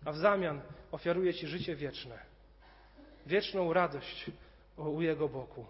a 0.05 0.13
w 0.13 0.17
zamian 0.17 0.61
ofiaruje 0.93 1.35
Ci 1.35 1.47
życie 1.47 1.77
wieczne. 1.77 2.19
Wieczną 3.27 3.73
radość 3.73 4.31
u 4.77 5.03
Jego 5.03 5.29
boku. 5.29 5.67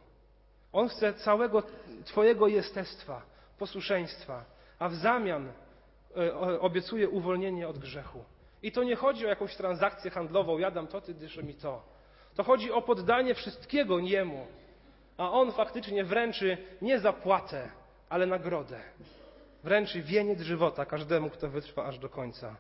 On 0.73 0.89
chce 0.89 1.15
całego 1.15 1.63
Twojego 2.05 2.49
jestestwa, 2.49 3.32
posłuszeństwa, 3.59 4.45
a 4.79 4.89
w 4.89 4.95
zamian 4.95 5.53
e, 6.17 6.61
obiecuje 6.61 7.09
uwolnienie 7.09 7.69
od 7.69 7.79
grzechu. 7.79 8.25
I 8.63 8.73
to 8.73 8.83
nie 8.83 8.97
chodzi 8.97 9.27
o 9.27 9.29
jakąś 9.29 9.57
transakcję 9.57 10.11
handlową, 10.11 10.59
ja 10.59 10.71
dam 10.71 10.87
to, 10.87 11.01
ty 11.01 11.15
dyszę 11.15 11.43
mi 11.43 11.55
to. 11.55 11.83
To 12.35 12.45
chodzi 12.45 12.73
o 12.73 12.83
poddanie 12.83 13.35
wszystkiego 13.35 14.01
niemu, 14.01 14.47
a 15.17 15.31
on 15.31 15.53
faktycznie 15.53 16.05
wręczy 16.05 16.59
nie 16.83 16.99
zapłatę, 16.99 17.71
ale 18.09 18.27
nagrodę. 18.27 18.81
Wręczy 19.65 20.03
wieniec 20.03 20.41
żywota 20.41 20.87
każdemu, 20.87 21.31
kto 21.31 21.49
wytrwa 21.49 21.85
aż 21.85 21.99
do 21.99 22.09
końca. 22.09 22.57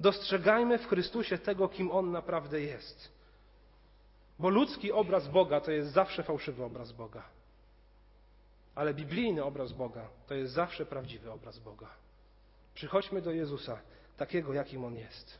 Dostrzegajmy 0.00 0.78
w 0.78 0.86
Chrystusie 0.86 1.38
tego, 1.38 1.68
kim 1.68 1.90
on 1.90 2.12
naprawdę 2.12 2.60
jest. 2.60 3.12
Bo 4.38 4.48
ludzki 4.48 4.92
obraz 4.92 5.28
Boga 5.28 5.60
to 5.60 5.70
jest 5.70 5.92
zawsze 5.92 6.22
fałszywy 6.22 6.64
obraz 6.64 6.92
Boga. 6.92 7.22
Ale 8.74 8.94
biblijny 8.94 9.44
obraz 9.44 9.72
Boga 9.72 10.08
to 10.26 10.34
jest 10.34 10.52
zawsze 10.52 10.86
prawdziwy 10.86 11.30
obraz 11.32 11.58
Boga. 11.58 11.90
Przychodźmy 12.74 13.22
do 13.22 13.32
Jezusa, 13.32 13.80
takiego, 14.16 14.52
jakim 14.52 14.84
On 14.84 14.94
jest. 14.94 15.38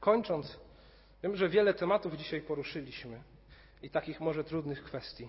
Kończąc, 0.00 0.58
wiem, 1.22 1.36
że 1.36 1.48
wiele 1.48 1.74
tematów 1.74 2.14
dzisiaj 2.14 2.40
poruszyliśmy 2.40 3.22
i 3.82 3.90
takich 3.90 4.20
może 4.20 4.44
trudnych 4.44 4.84
kwestii. 4.84 5.28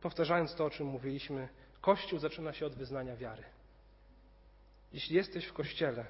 Powtarzając 0.00 0.54
to, 0.54 0.64
o 0.64 0.70
czym 0.70 0.86
mówiliśmy, 0.86 1.48
Kościół 1.80 2.18
zaczyna 2.18 2.52
się 2.52 2.66
od 2.66 2.74
wyznania 2.74 3.16
wiary. 3.16 3.44
Jeśli 4.92 5.16
jesteś 5.16 5.46
w 5.46 5.52
Kościele, 5.52 6.06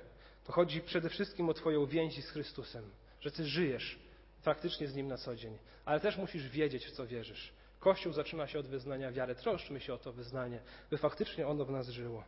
Chodzi 0.49 0.81
przede 0.81 1.09
wszystkim 1.09 1.49
o 1.49 1.55
Twoją 1.55 1.87
więź 1.87 2.25
z 2.25 2.31
Chrystusem, 2.31 2.91
że 3.21 3.31
Ty 3.31 3.45
żyjesz 3.45 3.99
faktycznie 4.43 4.89
z 4.89 4.95
Nim 4.95 5.09
na 5.09 5.17
co 5.17 5.37
dzień, 5.37 5.59
ale 5.85 6.01
też 6.01 6.17
musisz 6.17 6.49
wiedzieć, 6.49 6.87
w 6.87 6.91
co 6.91 7.07
wierzysz. 7.07 7.53
Kościół 7.81 8.13
zaczyna 8.13 8.47
się 8.47 8.59
od 8.59 8.67
wyznania 8.67 9.13
wiary. 9.13 9.35
Troszczmy 9.35 9.81
się 9.81 9.95
o 9.95 9.99
to 9.99 10.13
wyznanie, 10.13 10.61
by 10.91 10.99
faktycznie 10.99 11.47
ono 11.47 11.65
w 11.65 11.71
nas 11.71 11.89
żyło. 11.89 12.25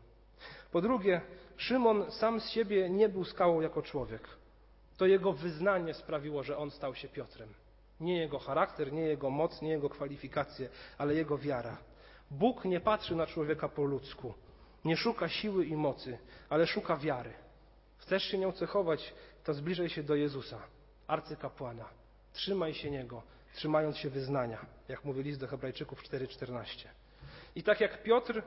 Po 0.73 0.81
drugie, 0.81 1.21
Szymon 1.57 2.11
sam 2.11 2.41
z 2.41 2.51
siebie 2.51 2.91
nie 2.91 3.09
był 3.09 3.25
skałą 3.25 3.61
jako 3.61 3.83
człowiek. 3.83 4.29
To 4.97 5.07
jego 5.07 5.33
wyznanie 5.33 5.95
sprawiło, 5.95 6.43
że 6.43 6.57
on 6.57 6.71
stał 6.71 6.95
się 6.95 7.09
Piotrem. 7.09 7.55
Nie 8.01 8.19
jego 8.19 8.39
charakter, 8.39 8.93
nie 8.93 9.03
jego 9.03 9.31
moc, 9.31 9.63
nie 9.63 9.71
jego 9.71 9.89
kwalifikacje, 9.89 10.69
ale 10.99 11.15
jego 11.15 11.39
wiara. 11.39 11.79
Bóg 12.31 12.65
nie 12.65 12.81
patrzy 12.81 13.17
na 13.17 13.27
człowieka 13.27 13.69
po 13.69 13.85
ludzku. 13.85 14.35
Nie 14.85 14.97
szuka 14.97 15.29
siły 15.29 15.67
i 15.67 15.77
mocy, 15.77 16.19
ale 16.49 16.67
szuka 16.67 16.97
wiary. 16.97 17.33
Chcesz 17.97 18.23
się 18.23 18.39
nią 18.39 18.53
cechować, 18.53 19.15
to 19.45 19.55
zbliżaj 19.55 19.89
się 19.89 20.03
do 20.03 20.15
Jezusa, 20.15 20.59
arcykapłana. 21.07 22.00
Trzymaj 22.33 22.75
się 22.75 22.91
Niego, 22.91 23.23
trzymając 23.55 23.97
się 23.97 24.11
wyznania, 24.11 24.67
jak 24.89 25.05
mówi 25.05 25.23
list 25.23 25.41
do 25.41 25.47
Hebrajczyków 25.47 26.03
4:14. 26.03 26.89
I 27.55 27.63
tak 27.63 27.81
jak 27.81 28.03
Piotr 28.03 28.43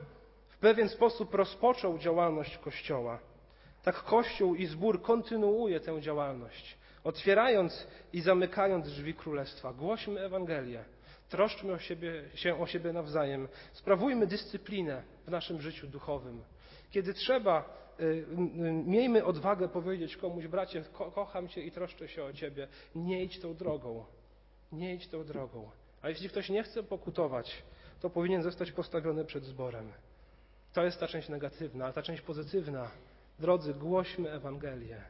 w 0.48 0.58
pewien 0.58 0.88
sposób 0.88 1.34
rozpoczął 1.34 1.98
działalność 1.98 2.58
Kościoła, 2.58 3.18
tak 3.82 4.02
Kościół 4.02 4.54
i 4.54 4.66
zbór 4.66 5.02
kontynuuje 5.02 5.80
tę 5.80 6.00
działalność, 6.00 6.78
otwierając 7.04 7.86
i 8.12 8.20
zamykając 8.20 8.86
drzwi 8.86 9.14
Królestwa. 9.14 9.72
Głośmy 9.72 10.20
Ewangelię, 10.20 10.84
troszczmy 11.28 11.72
o 11.72 11.78
siebie, 11.78 12.24
się 12.34 12.60
o 12.60 12.66
siebie 12.66 12.92
nawzajem, 12.92 13.48
sprawujmy 13.72 14.26
dyscyplinę 14.26 15.02
w 15.26 15.30
naszym 15.30 15.60
życiu 15.60 15.86
duchowym. 15.86 16.42
Kiedy 16.94 17.14
trzeba, 17.14 17.64
y, 18.00 18.26
miejmy 18.86 19.24
odwagę 19.24 19.68
powiedzieć 19.68 20.16
komuś, 20.16 20.46
bracie, 20.46 20.84
ko 20.92 21.10
kocham 21.10 21.48
Cię 21.48 21.62
i 21.62 21.70
troszczę 21.70 22.08
się 22.08 22.24
o 22.24 22.32
Ciebie. 22.32 22.68
Nie 22.94 23.24
idź 23.24 23.40
tą 23.40 23.54
drogą. 23.54 24.04
Nie 24.72 24.94
idź 24.94 25.08
tą 25.08 25.24
drogą. 25.24 25.70
A 26.02 26.08
jeśli 26.08 26.28
ktoś 26.28 26.48
nie 26.48 26.62
chce 26.62 26.82
pokutować, 26.82 27.62
to 28.00 28.10
powinien 28.10 28.42
zostać 28.42 28.72
postawiony 28.72 29.24
przed 29.24 29.44
zborem. 29.44 29.92
To 30.72 30.84
jest 30.84 31.00
ta 31.00 31.08
część 31.08 31.28
negatywna, 31.28 31.86
a 31.86 31.92
ta 31.92 32.02
część 32.02 32.22
pozytywna. 32.22 32.90
Drodzy, 33.38 33.74
głośmy 33.74 34.30
Ewangelię. 34.30 35.02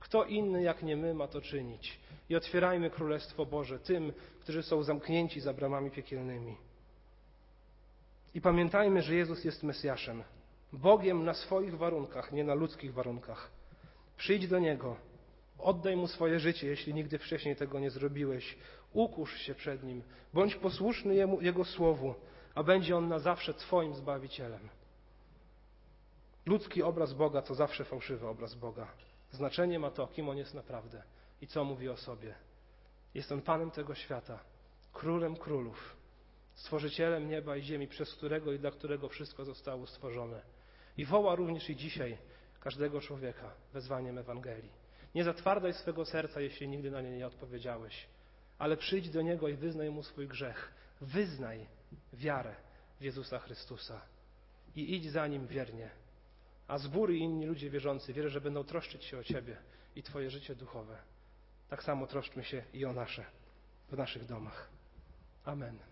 Kto 0.00 0.24
inny 0.24 0.62
jak 0.62 0.82
nie 0.82 0.96
my 0.96 1.14
ma 1.14 1.28
to 1.28 1.40
czynić? 1.40 2.00
I 2.28 2.36
otwierajmy 2.36 2.90
Królestwo 2.90 3.46
Boże 3.46 3.78
tym, 3.78 4.12
którzy 4.40 4.62
są 4.62 4.82
zamknięci 4.82 5.40
za 5.40 5.52
bramami 5.52 5.90
piekielnymi. 5.90 6.56
I 8.34 8.40
pamiętajmy, 8.40 9.02
że 9.02 9.14
Jezus 9.14 9.44
jest 9.44 9.62
Mesjaszem. 9.62 10.22
Bogiem 10.72 11.24
na 11.24 11.34
swoich 11.34 11.78
warunkach, 11.78 12.32
nie 12.32 12.44
na 12.44 12.54
ludzkich 12.54 12.94
warunkach. 12.94 13.50
Przyjdź 14.16 14.48
do 14.48 14.58
Niego, 14.58 14.96
oddaj 15.58 15.96
Mu 15.96 16.06
swoje 16.08 16.40
życie, 16.40 16.66
jeśli 16.66 16.94
nigdy 16.94 17.18
wcześniej 17.18 17.56
tego 17.56 17.80
nie 17.80 17.90
zrobiłeś. 17.90 18.58
Ukusz 18.92 19.34
się 19.34 19.54
przed 19.54 19.82
Nim, 19.84 20.02
bądź 20.34 20.54
posłuszny 20.54 21.14
Jemu, 21.14 21.40
Jego 21.40 21.64
Słowu, 21.64 22.14
a 22.54 22.62
będzie 22.62 22.96
On 22.96 23.08
na 23.08 23.18
zawsze 23.18 23.54
Twoim 23.54 23.94
Zbawicielem. 23.94 24.68
Ludzki 26.46 26.82
obraz 26.82 27.12
Boga 27.12 27.42
to 27.42 27.54
zawsze 27.54 27.84
fałszywy 27.84 28.28
obraz 28.28 28.54
Boga. 28.54 28.86
Znaczenie 29.30 29.78
ma 29.78 29.90
to, 29.90 30.06
kim 30.06 30.28
On 30.28 30.38
jest 30.38 30.54
naprawdę 30.54 31.02
i 31.40 31.46
co 31.46 31.64
mówi 31.64 31.88
o 31.88 31.96
sobie. 31.96 32.34
Jest 33.14 33.32
On 33.32 33.42
Panem 33.42 33.70
tego 33.70 33.94
świata, 33.94 34.38
Królem 34.92 35.36
Królów, 35.36 35.96
Stworzycielem 36.54 37.28
nieba 37.28 37.56
i 37.56 37.62
ziemi, 37.62 37.88
przez 37.88 38.14
którego 38.14 38.52
i 38.52 38.58
dla 38.58 38.70
którego 38.70 39.08
wszystko 39.08 39.44
zostało 39.44 39.86
stworzone. 39.86 40.42
I 40.96 41.04
woła 41.04 41.34
również 41.34 41.70
i 41.70 41.76
dzisiaj 41.76 42.18
każdego 42.60 43.00
człowieka 43.00 43.54
wezwaniem 43.72 44.18
Ewangelii. 44.18 44.72
Nie 45.14 45.24
zatwardaj 45.24 45.72
swego 45.72 46.04
serca, 46.04 46.40
jeśli 46.40 46.68
nigdy 46.68 46.90
na 46.90 47.00
nie 47.00 47.10
nie 47.10 47.26
odpowiedziałeś, 47.26 48.06
ale 48.58 48.76
przyjdź 48.76 49.10
do 49.10 49.22
Niego 49.22 49.48
i 49.48 49.54
wyznaj 49.54 49.90
Mu 49.90 50.02
swój 50.02 50.28
grzech. 50.28 50.72
Wyznaj 51.00 51.66
wiarę 52.12 52.54
w 53.00 53.04
Jezusa 53.04 53.38
Chrystusa 53.38 54.00
i 54.76 54.94
idź 54.94 55.10
za 55.10 55.26
Nim 55.26 55.46
wiernie. 55.46 55.90
A 56.68 56.78
zbór 56.78 57.12
i 57.12 57.18
inni 57.18 57.46
ludzie 57.46 57.70
wierzący, 57.70 58.12
wierzę, 58.12 58.30
że 58.30 58.40
będą 58.40 58.64
troszczyć 58.64 59.04
się 59.04 59.18
o 59.18 59.24
Ciebie 59.24 59.56
i 59.96 60.02
Twoje 60.02 60.30
życie 60.30 60.54
duchowe. 60.54 60.98
Tak 61.68 61.82
samo 61.82 62.06
troszczmy 62.06 62.44
się 62.44 62.64
i 62.72 62.84
o 62.84 62.92
nasze 62.92 63.24
w 63.88 63.96
naszych 63.96 64.24
domach. 64.24 64.70
Amen. 65.44 65.91